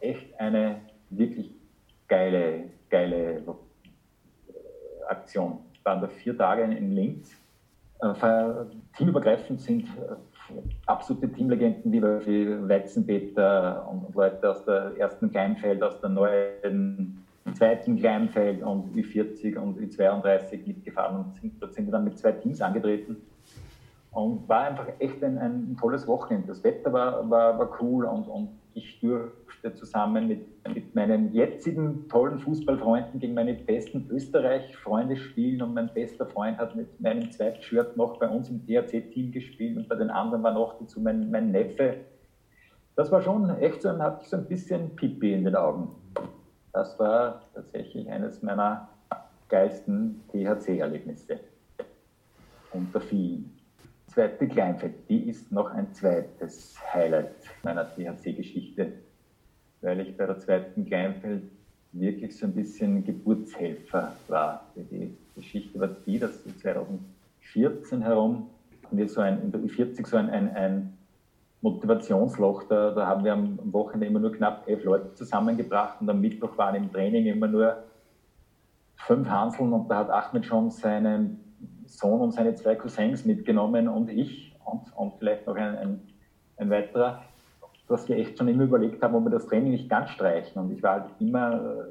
echt 0.00 0.38
eine 0.38 0.76
wirklich 1.10 1.52
geile, 2.06 2.64
geile 2.88 3.36
äh, 3.36 3.42
Aktion. 5.08 5.58
Es 5.74 5.84
waren 5.84 6.00
da 6.00 6.08
vier 6.08 6.36
Tage 6.36 6.62
in 6.62 6.92
Linz. 6.92 7.36
Äh, 8.00 8.44
teamübergreifend 8.96 9.60
sind 9.60 9.84
äh, 9.88 10.14
absolute 10.86 11.30
Teamlegenden 11.32 11.92
wie 11.92 12.68
Weizenbeter 12.68 13.88
und 13.90 14.14
Leute 14.14 14.50
aus 14.50 14.64
der 14.64 14.92
ersten 14.98 15.30
Kleinfeld, 15.30 15.82
aus 15.82 16.00
der 16.00 16.10
neuen 16.10 17.24
im 17.44 17.54
zweiten 17.54 17.96
Kleinfeld 17.96 18.62
und 18.62 18.94
Ü40 18.94 19.56
und 19.56 19.78
Ü32 19.78 20.66
mitgefahren 20.66 21.24
und 21.24 21.34
sind, 21.34 21.60
dort 21.60 21.74
sind 21.74 21.86
wir 21.86 21.92
dann 21.92 22.04
mit 22.04 22.18
zwei 22.18 22.32
Teams 22.32 22.60
angetreten. 22.60 23.16
Und 24.12 24.48
war 24.48 24.62
einfach 24.62 24.88
echt 24.98 25.22
ein, 25.22 25.38
ein 25.38 25.76
tolles 25.78 26.06
Wochenende. 26.08 26.48
Das 26.48 26.64
Wetter 26.64 26.92
war, 26.92 27.30
war, 27.30 27.58
war 27.58 27.80
cool 27.80 28.04
und, 28.04 28.26
und 28.26 28.48
ich 28.74 29.00
durfte 29.00 29.74
zusammen 29.74 30.28
mit, 30.28 30.46
mit 30.74 30.94
meinen 30.94 31.32
jetzigen 31.32 32.08
tollen 32.08 32.38
Fußballfreunden 32.38 33.20
gegen 33.20 33.34
meine 33.34 33.54
besten 33.54 34.08
Österreich-Freunde 34.10 35.16
spielen 35.16 35.62
und 35.62 35.74
mein 35.74 35.92
bester 35.92 36.26
Freund 36.26 36.58
hat 36.58 36.76
mit 36.76 37.00
meinem 37.00 37.30
zweiten 37.30 37.62
Shirt 37.62 37.96
noch 37.96 38.18
bei 38.18 38.28
uns 38.28 38.48
im 38.48 38.64
DRC-Team 38.66 39.32
gespielt 39.32 39.76
und 39.76 39.88
bei 39.88 39.96
den 39.96 40.10
anderen 40.10 40.42
war 40.42 40.52
noch 40.52 40.78
dazu 40.78 41.00
mein, 41.00 41.30
mein 41.30 41.50
Neffe. 41.50 41.96
Das 42.96 43.10
war 43.10 43.22
schon 43.22 43.48
echt 43.58 43.82
so, 43.82 43.88
ein, 43.88 44.02
hatte 44.02 44.22
ich 44.22 44.28
so 44.28 44.36
ein 44.36 44.46
bisschen 44.46 44.94
Pipi 44.96 45.32
in 45.32 45.44
den 45.44 45.56
Augen. 45.56 45.88
Das 46.72 46.98
war 46.98 47.42
tatsächlich 47.54 48.08
eines 48.08 48.42
meiner 48.42 48.88
geilsten 49.48 50.22
THC-Erlebnisse 50.32 51.40
unter 52.72 53.00
vielen. 53.00 53.50
Zweite 54.06 54.46
Kleinfeld, 54.48 54.94
die 55.08 55.28
ist 55.28 55.50
noch 55.52 55.70
ein 55.70 55.92
zweites 55.92 56.76
Highlight 56.92 57.34
meiner 57.62 57.88
THC-Geschichte, 57.94 58.92
weil 59.80 60.00
ich 60.00 60.16
bei 60.16 60.26
der 60.26 60.38
zweiten 60.38 60.84
Kleinfeld 60.86 61.42
wirklich 61.92 62.36
so 62.36 62.46
ein 62.46 62.52
bisschen 62.52 63.04
Geburtshelfer 63.04 64.14
war. 64.28 64.66
Die 64.76 65.16
Geschichte 65.34 65.78
war 65.78 65.88
die, 66.06 66.18
dass 66.18 66.42
2014 66.60 68.02
herum 68.02 68.48
wir 68.92 69.08
so 69.08 69.20
ein, 69.20 69.42
in 69.42 69.52
der 69.52 69.60
U40 69.60 70.06
so 70.06 70.16
ein, 70.16 70.30
ein, 70.30 70.54
ein 70.54 70.98
Motivationsloch. 71.62 72.64
Da, 72.64 72.90
da 72.92 73.06
haben 73.06 73.24
wir 73.24 73.32
am 73.32 73.58
Wochenende 73.72 74.06
immer 74.06 74.20
nur 74.20 74.32
knapp 74.32 74.68
elf 74.68 74.84
Leute 74.84 75.14
zusammengebracht 75.14 76.00
und 76.00 76.08
am 76.08 76.20
Mittwoch 76.20 76.56
waren 76.56 76.74
im 76.74 76.92
Training 76.92 77.26
immer 77.26 77.48
nur 77.48 77.76
fünf 78.96 79.28
Hanseln 79.28 79.72
und 79.72 79.88
da 79.88 79.98
hat 79.98 80.10
Ahmed 80.10 80.44
schon 80.44 80.70
seinen 80.70 81.40
Sohn 81.86 82.20
und 82.20 82.32
seine 82.32 82.54
zwei 82.54 82.76
Cousins 82.76 83.24
mitgenommen 83.24 83.88
und 83.88 84.08
ich 84.10 84.54
und, 84.64 84.96
und 84.96 85.14
vielleicht 85.18 85.46
noch 85.46 85.56
ein, 85.56 85.76
ein, 85.76 86.00
ein 86.56 86.70
weiterer, 86.70 87.22
dass 87.88 88.08
wir 88.08 88.16
echt 88.16 88.38
schon 88.38 88.48
immer 88.48 88.64
überlegt 88.64 89.02
haben, 89.02 89.14
ob 89.14 89.24
wir 89.24 89.30
das 89.30 89.46
Training 89.46 89.72
nicht 89.72 89.88
ganz 89.88 90.10
streichen. 90.10 90.62
Und 90.62 90.72
ich 90.72 90.82
war 90.82 90.92
halt 90.92 91.10
immer 91.18 91.54
äh, 91.54 91.84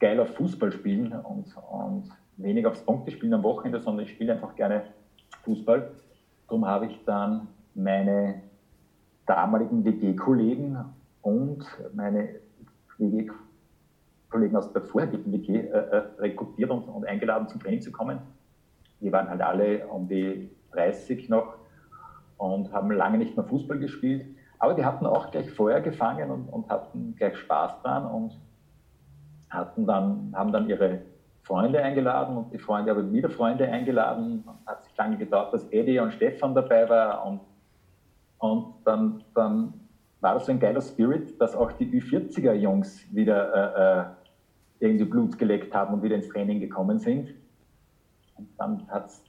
geil 0.00 0.18
auf 0.18 0.34
Fußball 0.34 0.72
spielen 0.72 1.12
und, 1.12 1.54
und 1.70 2.10
wenig 2.36 2.66
aufs 2.66 2.82
Punktespielen 2.82 3.34
am 3.34 3.44
Wochenende, 3.44 3.80
sondern 3.80 4.04
ich 4.04 4.12
spiele 4.12 4.32
einfach 4.32 4.56
gerne 4.56 4.82
Fußball. 5.44 5.92
Darum 6.48 6.66
habe 6.66 6.86
ich 6.86 6.98
dann 7.04 7.46
meine 7.74 8.42
damaligen 9.26 9.84
WG-Kollegen 9.84 10.76
und 11.22 11.64
meine 11.94 12.40
WG-Kollegen 12.98 14.56
aus 14.56 14.72
der 14.72 14.82
vorherigen 14.82 15.32
WG 15.32 15.58
äh, 15.58 15.68
äh, 15.68 16.02
rekrutiert 16.18 16.70
und, 16.70 16.82
und, 16.82 17.06
eingeladen 17.06 17.48
zum 17.48 17.60
Training 17.60 17.80
zu 17.80 17.92
kommen. 17.92 18.18
Die 19.00 19.12
waren 19.12 19.28
halt 19.28 19.40
alle 19.40 19.86
um 19.86 20.08
die 20.08 20.50
30 20.72 21.28
noch 21.28 21.54
und 22.36 22.72
haben 22.72 22.90
lange 22.90 23.18
nicht 23.18 23.36
mehr 23.36 23.46
Fußball 23.46 23.78
gespielt. 23.78 24.26
Aber 24.58 24.74
die 24.74 24.84
hatten 24.84 25.06
auch 25.06 25.30
gleich 25.30 25.50
Feuer 25.50 25.80
gefangen 25.80 26.30
und, 26.30 26.48
und 26.48 26.68
hatten 26.68 27.14
gleich 27.16 27.36
Spaß 27.36 27.82
dran 27.82 28.06
und 28.06 28.38
hatten 29.50 29.86
dann, 29.86 30.32
haben 30.34 30.52
dann 30.52 30.68
ihre 30.68 31.00
Freunde 31.42 31.82
eingeladen 31.82 32.36
und 32.36 32.52
die 32.52 32.58
Freunde 32.58 32.92
haben 32.92 33.12
wieder 33.12 33.28
Freunde 33.28 33.68
eingeladen. 33.68 34.44
Hat 34.66 34.84
sich 34.84 34.96
lange 34.96 35.16
gedauert, 35.16 35.52
dass 35.52 35.66
Eddie 35.72 35.98
und 35.98 36.12
Stefan 36.12 36.54
dabei 36.54 36.88
war 36.88 37.26
und 37.26 37.40
und 38.42 38.74
dann, 38.84 39.22
dann 39.34 39.72
war 40.20 40.34
das 40.34 40.46
so 40.46 40.52
ein 40.52 40.58
geiler 40.58 40.80
Spirit, 40.80 41.40
dass 41.40 41.54
auch 41.54 41.70
die 41.70 41.86
Ü40er-Jungs 41.86 43.14
wieder 43.14 43.54
äh, 43.54 44.00
äh, 44.00 44.88
irgendwie 44.88 45.04
Blut 45.04 45.38
geleckt 45.38 45.72
haben 45.72 45.94
und 45.94 46.02
wieder 46.02 46.16
ins 46.16 46.28
Training 46.28 46.58
gekommen 46.58 46.98
sind. 46.98 47.32
Und 48.34 48.48
dann 48.58 48.88
hat 48.88 49.06
es 49.06 49.22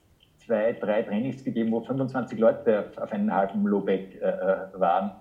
zwei, 0.43 0.73
drei 0.73 1.03
Trainings 1.03 1.43
gegeben, 1.43 1.71
wo 1.71 1.81
25 1.81 2.39
Leute 2.39 2.91
auf 2.95 3.11
einen 3.11 3.31
halben 3.31 3.67
Lobeck 3.67 4.19
äh, 4.19 4.29
äh, 4.29 4.79
waren 4.79 5.11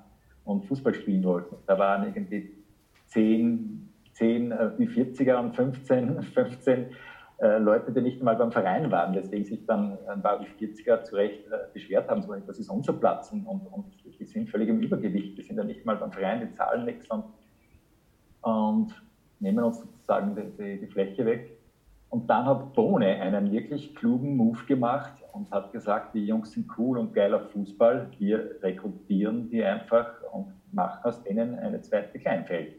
und 0.47 0.65
Fußball 0.65 0.95
spielen 0.95 1.23
wollten. 1.25 1.55
Da 1.67 1.79
waren 1.79 2.05
irgendwie 2.05 2.51
10, 3.09 3.91
10 4.15 4.55
Ü40er 4.55 5.39
und 5.39 5.55
15, 5.55 6.23
15 6.23 6.87
äh, 7.43 7.59
Leute, 7.59 7.91
die 7.91 8.01
nicht 8.01 8.23
mal 8.23 8.37
beim 8.37 8.53
Verein 8.53 8.89
waren, 8.93 9.13
deswegen 9.13 9.45
sich 9.45 9.67
dann 9.67 9.99
ein 10.07 10.23
paar 10.23 10.41
40er 10.41 11.03
zu 11.03 11.17
Recht 11.17 11.45
äh, 11.49 11.73
beschwert 11.73 12.09
haben, 12.09 12.23
so, 12.23 12.33
das 12.35 12.61
ist 12.61 12.71
unser 12.71 12.93
Platz 12.93 13.33
und, 13.33 13.45
und, 13.47 13.67
und, 13.67 13.85
die 14.05 14.25
sind 14.25 14.49
völlig 14.49 14.69
im 14.69 14.79
Übergewicht, 14.79 15.37
die 15.37 15.43
sind 15.43 15.57
ja 15.57 15.65
nicht 15.65 15.85
mal 15.85 15.97
beim 15.97 16.13
Verein, 16.13 16.41
die 16.41 16.53
zahlen 16.53 16.85
nichts 16.85 17.09
und, 17.11 17.25
und 18.43 18.95
nehmen 19.41 19.65
uns 19.65 19.81
sozusagen 19.81 20.37
die, 20.37 20.57
die, 20.57 20.81
die, 20.83 20.87
Fläche 20.87 21.27
weg. 21.27 21.59
Und 22.11 22.31
dann 22.31 22.45
hat 22.47 22.75
Bohne 22.75 23.21
einen 23.21 23.51
wirklich 23.51 23.97
klugen 23.97 24.37
Move 24.37 24.65
gemacht 24.69 25.15
und 25.33 25.51
hat 25.51 25.73
gesagt, 25.73 26.15
die 26.15 26.25
Jungs 26.25 26.53
sind 26.53 26.71
cool 26.79 26.97
und 26.97 27.13
geil 27.13 27.35
auf 27.35 27.51
Fußball, 27.51 28.09
wir 28.21 28.63
rekrutieren 28.63 29.51
die 29.51 29.65
einfach 29.65 30.07
und 30.31 30.53
machen 30.71 31.01
aus 31.03 31.21
denen 31.25 31.59
eine 31.59 31.81
zweite 31.81 32.21
Kleinfeld. 32.21 32.77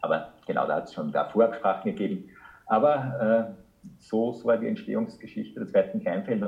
Aber 0.00 0.32
genau, 0.44 0.66
da 0.66 0.76
hat 0.76 0.84
es 0.84 0.94
schon 0.94 1.12
da 1.12 1.26
Vorabsprachen 1.26 1.84
gegeben. 1.84 2.28
Aber 2.66 3.56
äh, 3.56 3.62
so, 3.98 4.32
so 4.32 4.44
war 4.44 4.58
die 4.58 4.68
Entstehungsgeschichte 4.68 5.60
der 5.60 5.68
zweiten 5.68 6.00
Kleinfeld 6.00 6.42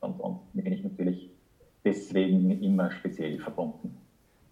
und, 0.00 0.20
und 0.20 0.40
mit 0.54 0.64
bin 0.64 0.72
ich 0.72 0.84
natürlich 0.84 1.30
deswegen 1.84 2.50
immer 2.62 2.90
speziell 2.90 3.38
verbunden. 3.38 3.96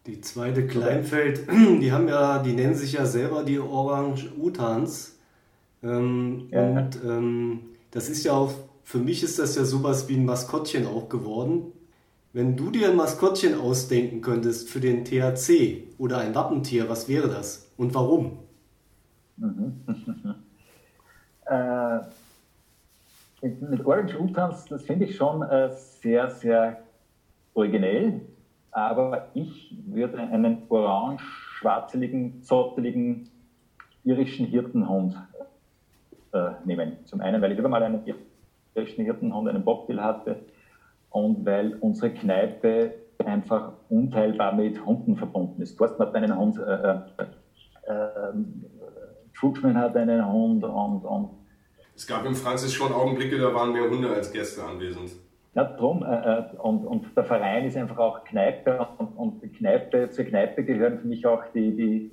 Die 0.07 0.21
zweite 0.21 0.67
Kleinfeld, 0.67 1.49
die 1.51 1.93
haben 1.93 2.09
ja, 2.09 2.43
die 2.43 2.53
nennen 2.53 2.75
sich 2.75 2.93
ja 2.93 3.07
selber 3.07 3.43
die 3.43 3.59
Orange 3.59 4.31
Utans. 4.39 5.19
Ähm, 5.83 6.49
ja. 6.51 6.63
Und 6.63 6.99
ähm, 7.05 7.61
das 7.91 8.09
ist 8.09 8.25
ja 8.25 8.33
auch, 8.33 8.53
für 8.83 8.99
mich 8.99 9.23
ist 9.23 9.39
das 9.39 9.57
ja 9.57 9.65
sowas 9.65 10.09
wie 10.09 10.17
ein 10.17 10.25
Maskottchen 10.25 10.87
auch 10.87 11.09
geworden. 11.09 11.73
Wenn 12.33 12.57
du 12.57 12.71
dir 12.71 12.91
ein 12.91 12.97
Maskottchen 12.97 13.55
ausdenken 13.55 14.21
könntest 14.21 14.69
für 14.69 14.81
den 14.81 15.05
THC 15.05 15.85
oder 15.99 16.19
ein 16.19 16.35
Wappentier, 16.35 16.89
was 16.89 17.09
wäre 17.09 17.29
das 17.29 17.71
und 17.77 17.95
warum? 17.95 18.39
Mhm. 19.37 19.81
äh, 21.47 22.01
mit 23.43 23.85
Orange 23.85 24.19
Utans, 24.19 24.65
das 24.67 24.83
finde 24.85 25.05
ich 25.07 25.17
schon 25.17 25.43
äh, 25.43 25.71
sehr, 25.71 26.31
sehr 26.31 26.79
originell 27.55 28.21
aber 28.75 29.29
ich 29.35 29.73
würde 29.87 30.19
einen 30.19 30.63
orange-schwarzeligen, 30.69 32.43
zotteligen 32.43 33.31
irischen 34.03 34.47
Hirtenhund 34.47 35.17
äh, 36.33 36.51
nehmen. 36.65 36.97
Zum 37.05 37.21
einen, 37.21 37.41
weil 37.41 37.53
ich 37.53 37.59
über 37.59 37.69
mal 37.69 37.85
einen 37.85 38.01
irischen 38.75 39.05
Hirtenhund, 39.05 39.49
einen 39.49 39.65
Bobtail 39.65 40.03
hatte 40.03 40.41
und 41.11 41.47
weil 41.47 41.75
unsere 41.75 42.11
Kneipe 42.11 42.95
einfach 43.25 43.75
unteilbar 43.89 44.53
mit 44.53 44.85
Hunden 44.85 45.17
verbunden 45.17 45.63
ist. 45.63 45.77
Thorsten 45.77 46.03
hat 46.03 46.15
einen 46.17 46.37
Hund, 46.37 46.59
äh, 46.59 46.95
äh, 47.87 48.33
äh, 49.45 49.75
hat 49.75 49.97
einen 49.97 50.27
Hund 50.31 50.65
und, 50.65 51.05
und 51.05 51.31
es 51.97 52.07
gab 52.07 52.27
im 52.27 52.35
Franzis 52.35 52.73
schon 52.73 52.93
Augenblicke, 52.93 53.39
da 53.39 53.55
waren 53.55 53.73
mehr 53.73 53.89
Hunde 53.89 54.11
als 54.11 54.33
Gäste 54.33 54.65
anwesend. 54.65 55.13
Ja, 55.55 55.65
drum, 55.65 56.03
äh, 56.03 56.41
äh, 56.41 56.45
und, 56.59 56.85
und 56.85 57.17
der 57.17 57.25
Verein 57.25 57.65
ist 57.65 57.77
einfach 57.77 57.99
auch 57.99 58.25
Kneipe 58.25 58.89
und, 58.99 59.17
und 59.17 59.55
Kneipe, 59.57 60.11
zur 60.11 60.25
Kneipe 60.25 60.65
gehören 60.65 60.99
für 60.99 61.07
mich 61.07 61.25
auch 61.27 61.45
die, 61.55 61.77
die, 61.77 62.11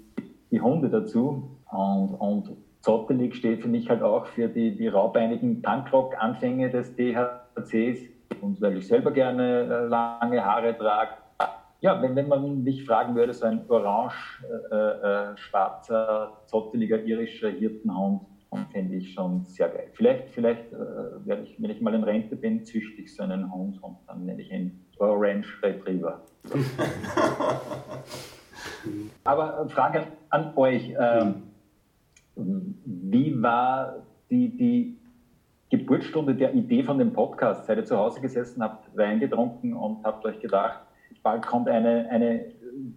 die 0.52 0.62
Hunde 0.62 0.90
dazu. 0.90 1.58
Und, 1.72 2.14
und 2.16 2.52
Zottelig 2.82 3.36
steht 3.36 3.62
für 3.62 3.68
mich 3.68 3.90
halt 3.90 4.04
auch 4.04 4.28
für 4.28 4.48
die, 4.48 4.76
die 4.76 4.88
raubeinigen 4.88 5.62
Punkrock-Anfänge 5.62 6.70
des 6.70 6.96
DHCs. 6.96 8.00
Und 8.42 8.62
weil 8.62 8.78
ich 8.78 8.88
selber 8.88 9.12
gerne 9.12 9.62
äh, 9.64 9.88
lange 9.88 10.46
Haare 10.46 10.78
trage. 10.78 11.14
Ja, 11.82 12.02
wenn, 12.02 12.16
wenn 12.16 12.28
man 12.28 12.64
mich 12.64 12.86
fragen 12.86 13.16
würde, 13.16 13.34
so 13.34 13.46
ein 13.46 13.66
orange, 13.68 14.44
äh, 14.72 14.76
äh, 14.76 15.38
schwarzer, 15.38 16.42
zotteliger 16.46 17.04
irischer 17.04 17.50
Hirtenhund, 17.50 18.22
und 18.52 18.70
fände 18.72 18.96
ich 18.98 19.14
schon 19.14 19.46
sehr 19.46 19.70
geil. 19.70 19.88
Vielleicht, 19.94 20.30
vielleicht 20.30 20.74
äh, 20.74 21.26
werde 21.26 21.44
ich, 21.44 21.56
wenn 21.62 21.70
ich 21.70 21.80
mal 21.82 21.94
in 21.94 22.04
Rente 22.04 22.36
bin, 22.36 22.66
züchte 22.66 23.02
ich 23.02 23.16
so 23.16 23.24
einen 23.24 23.52
Hund 23.52 23.82
und 23.82 23.96
dann 24.08 24.26
nenne 24.26 24.42
ich 24.42 24.52
ihn 24.52 24.78
Orange 25.00 25.48
Retriever. 25.64 26.22
Aber 29.24 29.62
äh, 29.62 29.70
Frage 29.70 30.08
an 30.30 30.52
euch. 30.58 30.94
Ähm, 31.00 31.44
wie 32.36 33.42
war 33.42 34.04
die, 34.30 34.50
die 34.58 34.98
Geburtsstunde 35.70 36.36
der 36.36 36.54
Idee 36.54 36.84
von 36.84 36.98
dem 36.98 37.14
Podcast? 37.14 37.68
Seid 37.68 37.78
ihr 37.78 37.86
zu 37.86 37.98
Hause 37.98 38.20
gesessen, 38.20 38.62
habt 38.62 38.96
Wein 38.98 39.20
getrunken 39.20 39.74
und 39.74 40.04
habt 40.04 40.26
euch 40.26 40.40
gedacht, 40.40 40.82
bald 41.24 41.46
kommt 41.46 41.68
eine, 41.68 42.10
eine 42.10 42.46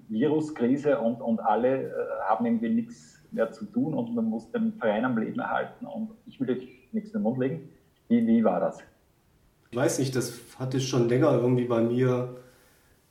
Viruskrise 0.09 0.99
und, 0.99 1.21
und 1.21 1.41
alle 1.41 1.85
äh, 1.85 1.93
haben 2.29 2.47
irgendwie 2.47 2.71
nichts 2.71 3.21
mehr 3.31 3.51
zu 3.51 3.65
tun 3.67 3.95
und 3.95 4.15
man 4.15 4.27
muss 4.27 4.51
den 4.51 4.73
Verein 4.75 5.05
am 5.05 5.19
Leben 5.19 5.41
erhalten 5.41 5.87
und 5.87 6.11
ich 6.27 6.41
will 6.41 6.51
euch 6.51 6.69
nichts 6.93 7.11
in 7.11 7.19
den 7.19 7.23
Mund 7.23 7.39
legen. 7.39 7.69
Wie, 8.09 8.27
wie 8.27 8.45
war 8.45 8.61
das? 8.61 8.79
Ich 9.71 9.77
weiß 9.77 9.99
nicht, 9.99 10.15
das 10.15 10.39
hatte 10.59 10.81
schon 10.81 11.09
länger 11.09 11.33
irgendwie 11.33 11.65
bei 11.65 11.81
mir 11.81 12.37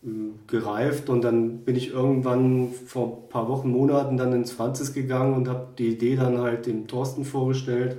äh, 0.04 0.08
gereift 0.48 1.10
und 1.10 1.24
dann 1.24 1.60
bin 1.60 1.76
ich 1.76 1.92
irgendwann 1.92 2.72
vor 2.72 3.24
ein 3.24 3.30
paar 3.30 3.50
Wochen, 3.50 3.70
Monaten 3.70 4.18
dann 4.18 4.32
ins 4.32 4.52
Franzis 4.52 4.94
gegangen 4.94 5.34
und 5.34 5.50
habe 5.50 5.68
die 5.78 5.90
Idee 5.90 6.16
dann 6.16 6.38
halt 6.38 6.66
dem 6.66 6.88
Thorsten 6.88 7.26
vorgestellt 7.26 7.98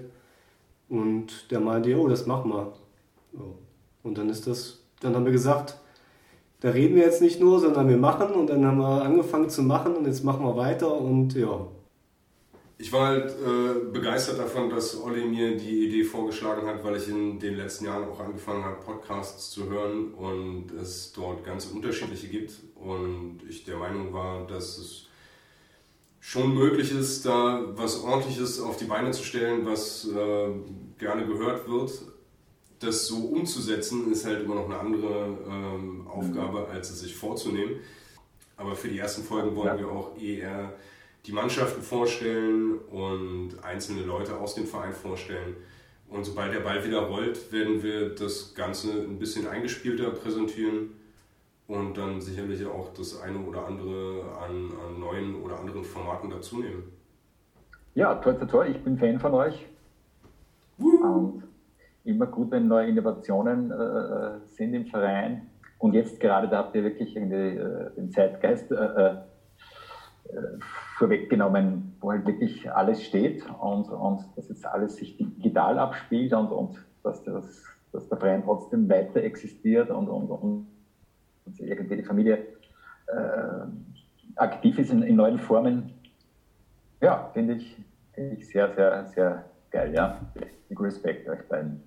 und 0.89 1.51
der 1.51 1.61
meinte, 1.61 1.95
oh, 1.99 2.09
das 2.09 2.27
machen 2.27 2.51
wir. 2.51 2.73
Und 4.03 4.19
dann 4.19 4.29
ist 4.29 4.47
das, 4.47 4.83
dann 5.01 5.15
haben 5.15 5.25
wir 5.25 5.33
gesagt, 5.33 5.79
da 6.61 6.71
reden 6.71 6.97
wir 6.97 7.03
jetzt 7.03 7.23
nicht 7.23 7.41
nur, 7.41 7.61
sondern 7.61 7.89
wir 7.89 7.97
machen 7.97 8.35
und 8.35 8.49
dann 8.49 8.65
haben 8.65 8.79
wir 8.79 9.03
angefangen 9.03 9.51
zu 9.51 9.63
machen 9.63 9.95
und 9.95 10.07
jetzt 10.07 10.25
machen 10.25 10.45
wir 10.45 10.57
weiter 10.57 10.99
und 10.99 11.35
ja, 11.35 11.67
ich 12.77 12.93
war 12.93 13.09
halt 13.09 13.31
äh, 13.31 13.93
begeistert 13.93 14.39
davon, 14.39 14.69
dass 14.69 15.01
Olli 15.01 15.25
mir 15.25 15.57
die 15.57 15.87
Idee 15.87 16.03
vorgeschlagen 16.03 16.67
hat, 16.67 16.83
weil 16.83 16.97
ich 16.97 17.09
in 17.09 17.39
den 17.39 17.57
letzten 17.57 17.85
Jahren 17.85 18.09
auch 18.09 18.19
angefangen 18.19 18.65
habe, 18.65 18.83
Podcasts 18.85 19.51
zu 19.51 19.71
hören 19.71 20.13
und 20.15 20.73
es 20.73 21.13
dort 21.13 21.45
ganz 21.45 21.67
unterschiedliche 21.67 22.27
gibt. 22.29 22.53
Und 22.75 23.41
ich 23.49 23.65
der 23.65 23.77
Meinung 23.77 24.13
war, 24.13 24.47
dass 24.47 24.79
es 24.79 25.07
schon 26.19 26.55
möglich 26.55 26.93
ist, 26.93 27.25
da 27.25 27.65
was 27.77 28.03
Ordentliches 28.03 28.61
auf 28.61 28.77
die 28.77 28.87
Beine 28.87 29.13
zu 29.13 29.23
stellen, 29.23 29.65
was 29.65 30.09
äh, 30.09 30.49
gerne 30.99 31.27
gehört 31.27 31.69
wird. 31.69 31.93
Das 32.85 33.07
so 33.07 33.17
umzusetzen, 33.17 34.13
ist 34.13 34.27
halt 34.27 34.45
immer 34.45 34.57
noch 34.57 34.67
eine 34.67 34.79
andere 34.79 35.39
ähm, 35.49 36.07
Aufgabe, 36.07 36.69
als 36.69 36.91
es 36.91 37.01
sich 37.01 37.15
vorzunehmen. 37.15 37.77
Aber 38.57 38.75
für 38.75 38.89
die 38.89 38.99
ersten 38.99 39.23
Folgen 39.23 39.57
wollen 39.57 39.69
ja. 39.69 39.79
wir 39.79 39.89
auch 39.89 40.19
eher 40.19 40.73
die 41.27 41.33
Mannschaften 41.33 41.83
vorstellen 41.83 42.79
und 42.91 43.53
einzelne 43.63 44.03
Leute 44.03 44.37
aus 44.37 44.55
dem 44.55 44.67
Verein 44.67 44.93
vorstellen. 44.93 45.57
Und 46.09 46.25
sobald 46.25 46.53
der 46.53 46.61
Ball 46.61 46.85
wieder 46.85 47.01
rollt, 47.01 47.51
werden 47.51 47.83
wir 47.83 48.11
das 48.11 48.55
Ganze 48.55 48.93
ein 48.93 49.19
bisschen 49.19 49.47
eingespielter 49.47 50.11
präsentieren 50.11 50.91
und 51.67 51.97
dann 51.97 52.21
sicherlich 52.21 52.65
auch 52.67 52.93
das 52.93 53.21
eine 53.21 53.39
oder 53.39 53.67
andere 53.67 54.23
an, 54.39 54.71
an 54.87 55.01
neuen 55.01 55.35
oder 55.43 55.59
anderen 55.59 55.83
Formaten 55.83 56.31
dazu 56.31 56.59
nehmen. 56.59 56.85
Ja, 57.95 58.15
toll, 58.17 58.37
toll, 58.39 58.49
toll. 58.49 58.67
Ich 58.71 58.83
bin 58.83 58.99
Fan 58.99 59.19
von 59.19 59.33
euch. 59.35 59.67
Und 60.79 61.43
immer 62.05 62.27
gut, 62.27 62.51
wenn 62.51 62.69
neue 62.69 62.89
Innovationen 62.89 63.71
äh, 63.71 63.75
äh, 63.75 64.39
sind 64.47 64.75
im 64.75 64.87
Verein. 64.87 65.51
Und 65.79 65.95
jetzt 65.95 66.21
gerade, 66.21 66.49
da 66.49 66.59
habt 66.59 66.75
ihr 66.75 66.85
wirklich 66.85 67.17
irgendwie, 67.17 67.59
äh, 67.59 67.91
den 67.97 68.11
Zeitgeist 68.11 68.71
äh, 68.71 68.75
äh 68.75 69.17
äh, 70.27 70.59
vorweggenommen, 70.97 71.97
wo 72.01 72.11
halt 72.11 72.27
wirklich 72.27 72.73
alles 72.73 73.03
steht 73.03 73.45
und, 73.61 73.91
und 73.91 74.25
dass 74.37 74.49
jetzt 74.49 74.65
alles 74.65 74.97
sich 74.97 75.19
digital 75.19 75.79
abspielt 75.79 76.33
und, 76.33 76.51
und 76.51 76.83
dass, 77.03 77.23
das, 77.25 77.63
dass 77.93 78.09
der 78.09 78.17
Verein 78.17 78.43
trotzdem 78.43 78.89
weiter 78.89 79.23
existiert 79.23 79.91
und, 79.91 80.09
und, 80.09 80.31
und 80.31 80.67
irgendwie 81.59 81.97
die 81.97 82.03
Familie 82.03 82.47
aktiv 84.37 84.79
ist 84.79 84.91
in, 84.91 85.03
in, 85.03 85.17
neuen 85.17 85.39
Formen. 85.39 85.93
Ja, 87.01 87.31
finde 87.35 87.55
ich, 87.55 87.77
find 88.15 88.39
ich 88.39 88.49
sehr, 88.49 88.73
sehr, 88.75 89.05
sehr 89.07 89.45
geil. 89.75 89.93
Ja. 89.93 90.21
Respekt 90.79 91.29
euch 91.29 91.43
beiden. 91.49 91.83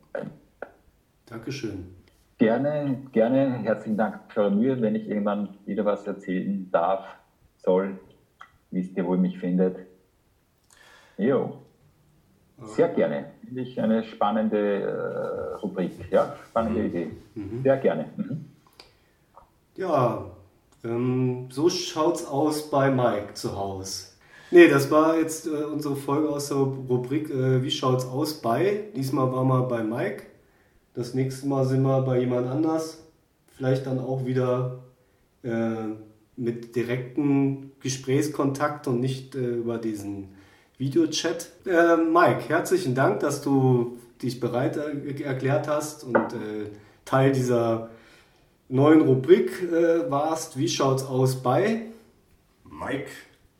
Dankeschön. 1.26 1.96
Gerne, 2.38 3.02
gerne. 3.12 3.60
Herzlichen 3.64 3.98
Dank 3.98 4.32
für 4.32 4.42
eure 4.42 4.52
Mühe. 4.52 4.82
Wenn 4.82 4.96
ich 4.96 5.10
irgendwann 5.10 5.58
wieder 5.66 5.86
was 5.86 6.06
erzählen 6.06 6.70
darf, 6.72 7.06
soll, 7.58 8.00
wisst 8.72 8.96
ihr, 8.96 9.06
wo 9.06 9.16
ihr 9.16 9.22
mich 9.22 9.40
findet. 9.40 9.78
Jo. 11.18 11.58
Sehr 12.62 12.90
gerne. 12.90 13.32
Finde 13.46 13.62
ich 13.62 13.80
eine 13.82 14.04
spannende 14.04 14.82
äh, 14.82 15.56
Rubrik. 15.56 16.12
Ja, 16.12 16.36
spannende 16.50 16.82
mhm. 16.82 16.86
Idee. 16.88 17.12
Mhm. 17.36 17.64
Sehr 17.64 17.78
gerne. 17.78 18.06
Mhm. 18.16 18.46
Ja, 19.76 20.26
ähm, 20.84 21.48
so 21.52 21.70
schaut's 21.70 22.26
aus 22.26 22.70
bei 22.70 22.90
Mike 22.90 23.34
zu 23.34 23.56
Hause. 23.56 24.16
Nee, 24.50 24.70
das 24.70 24.89
war 24.89 25.18
jetzt 25.18 25.45
äh, 25.45 25.50
unsere 25.50 25.95
Folge 25.95 26.30
aus 26.30 26.48
der 26.48 26.58
Rubrik 26.58 27.30
äh, 27.30 27.62
Wie 27.62 27.72
schaut's 27.72 28.06
aus 28.06 28.36
bei? 28.36 28.86
Diesmal 28.95 29.32
waren 29.32 29.48
wir 29.48 29.64
bei 29.64 29.84
Mike. 29.84 30.24
Das 30.93 31.14
nächste 31.14 31.48
Mal 31.48 31.66
sind 31.66 31.82
wir 31.82 32.02
bei 32.02 32.20
jemand 32.20 32.48
anders. 32.48 33.04
Vielleicht 33.58 33.86
dann 33.86 34.00
auch 34.00 34.26
wieder 34.26 34.80
äh, 35.43 35.89
mit 36.38 36.76
direktem 36.76 37.72
Gesprächskontakt 37.82 38.88
und 38.88 39.02
nicht 39.02 39.36
äh, 39.36 39.39
über 39.39 39.78
diesen 39.80 40.30
Videochat. 40.78 41.50
Äh, 41.66 41.98
Mike, 41.98 42.48
herzlichen 42.48 42.95
Dank, 42.95 43.20
dass 43.20 43.41
du 43.41 43.98
dich 44.22 44.39
bereit 44.39 44.78
äh, 44.78 45.24
erklärt 45.24 45.68
hast 45.68 46.04
und 46.04 46.18
Teil 47.04 47.32
dieser 47.32 47.89
neuen 48.70 49.02
Rubrik 49.02 49.52
warst. 50.10 50.58
Wie 50.58 50.68
schaut's 50.68 51.04
aus 51.04 51.41
bei 51.41 51.84
Mike? 52.66 53.10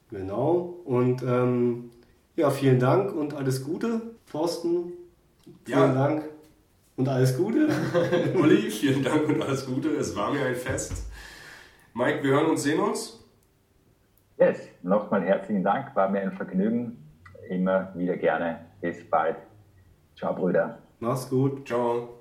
Genau. 0.10 0.76
Und 0.86 1.22
ähm, 1.24 1.92
Ja, 2.36 2.50
vielen 2.50 2.80
Dank 2.80 3.14
und 3.14 3.34
alles 3.34 3.64
Gute. 3.64 4.02
Thorsten, 4.32 4.94
vielen 5.66 5.80
ja. 5.80 5.94
Dank 5.94 6.24
und 6.96 7.08
alles 7.08 7.38
Gute. 7.38 7.68
Uli, 8.36 8.70
vielen 8.70 9.04
Dank 9.04 9.28
und 9.28 9.42
alles 9.42 9.66
Gute. 9.66 9.90
Es 9.90 10.16
war 10.16 10.32
mir 10.32 10.46
ein 10.46 10.56
Fest. 10.56 11.06
Mike, 11.94 12.24
wir 12.24 12.32
hören 12.32 12.48
und 12.48 12.58
sehen 12.58 12.80
uns. 12.80 13.24
Yes, 14.38 14.60
nochmal 14.84 15.24
herzlichen 15.24 15.64
Dank. 15.64 15.96
War 15.96 16.10
mir 16.10 16.22
ein 16.22 16.32
Vergnügen. 16.32 16.98
Immer 17.50 17.92
wieder 17.96 18.18
gerne. 18.18 18.66
Bis 18.82 19.10
bald. 19.10 19.38
Ciao, 20.16 20.34
Brüder. 20.36 20.80
Mach's 21.00 21.30
gut. 21.30 21.68
Ciao. 21.68 22.17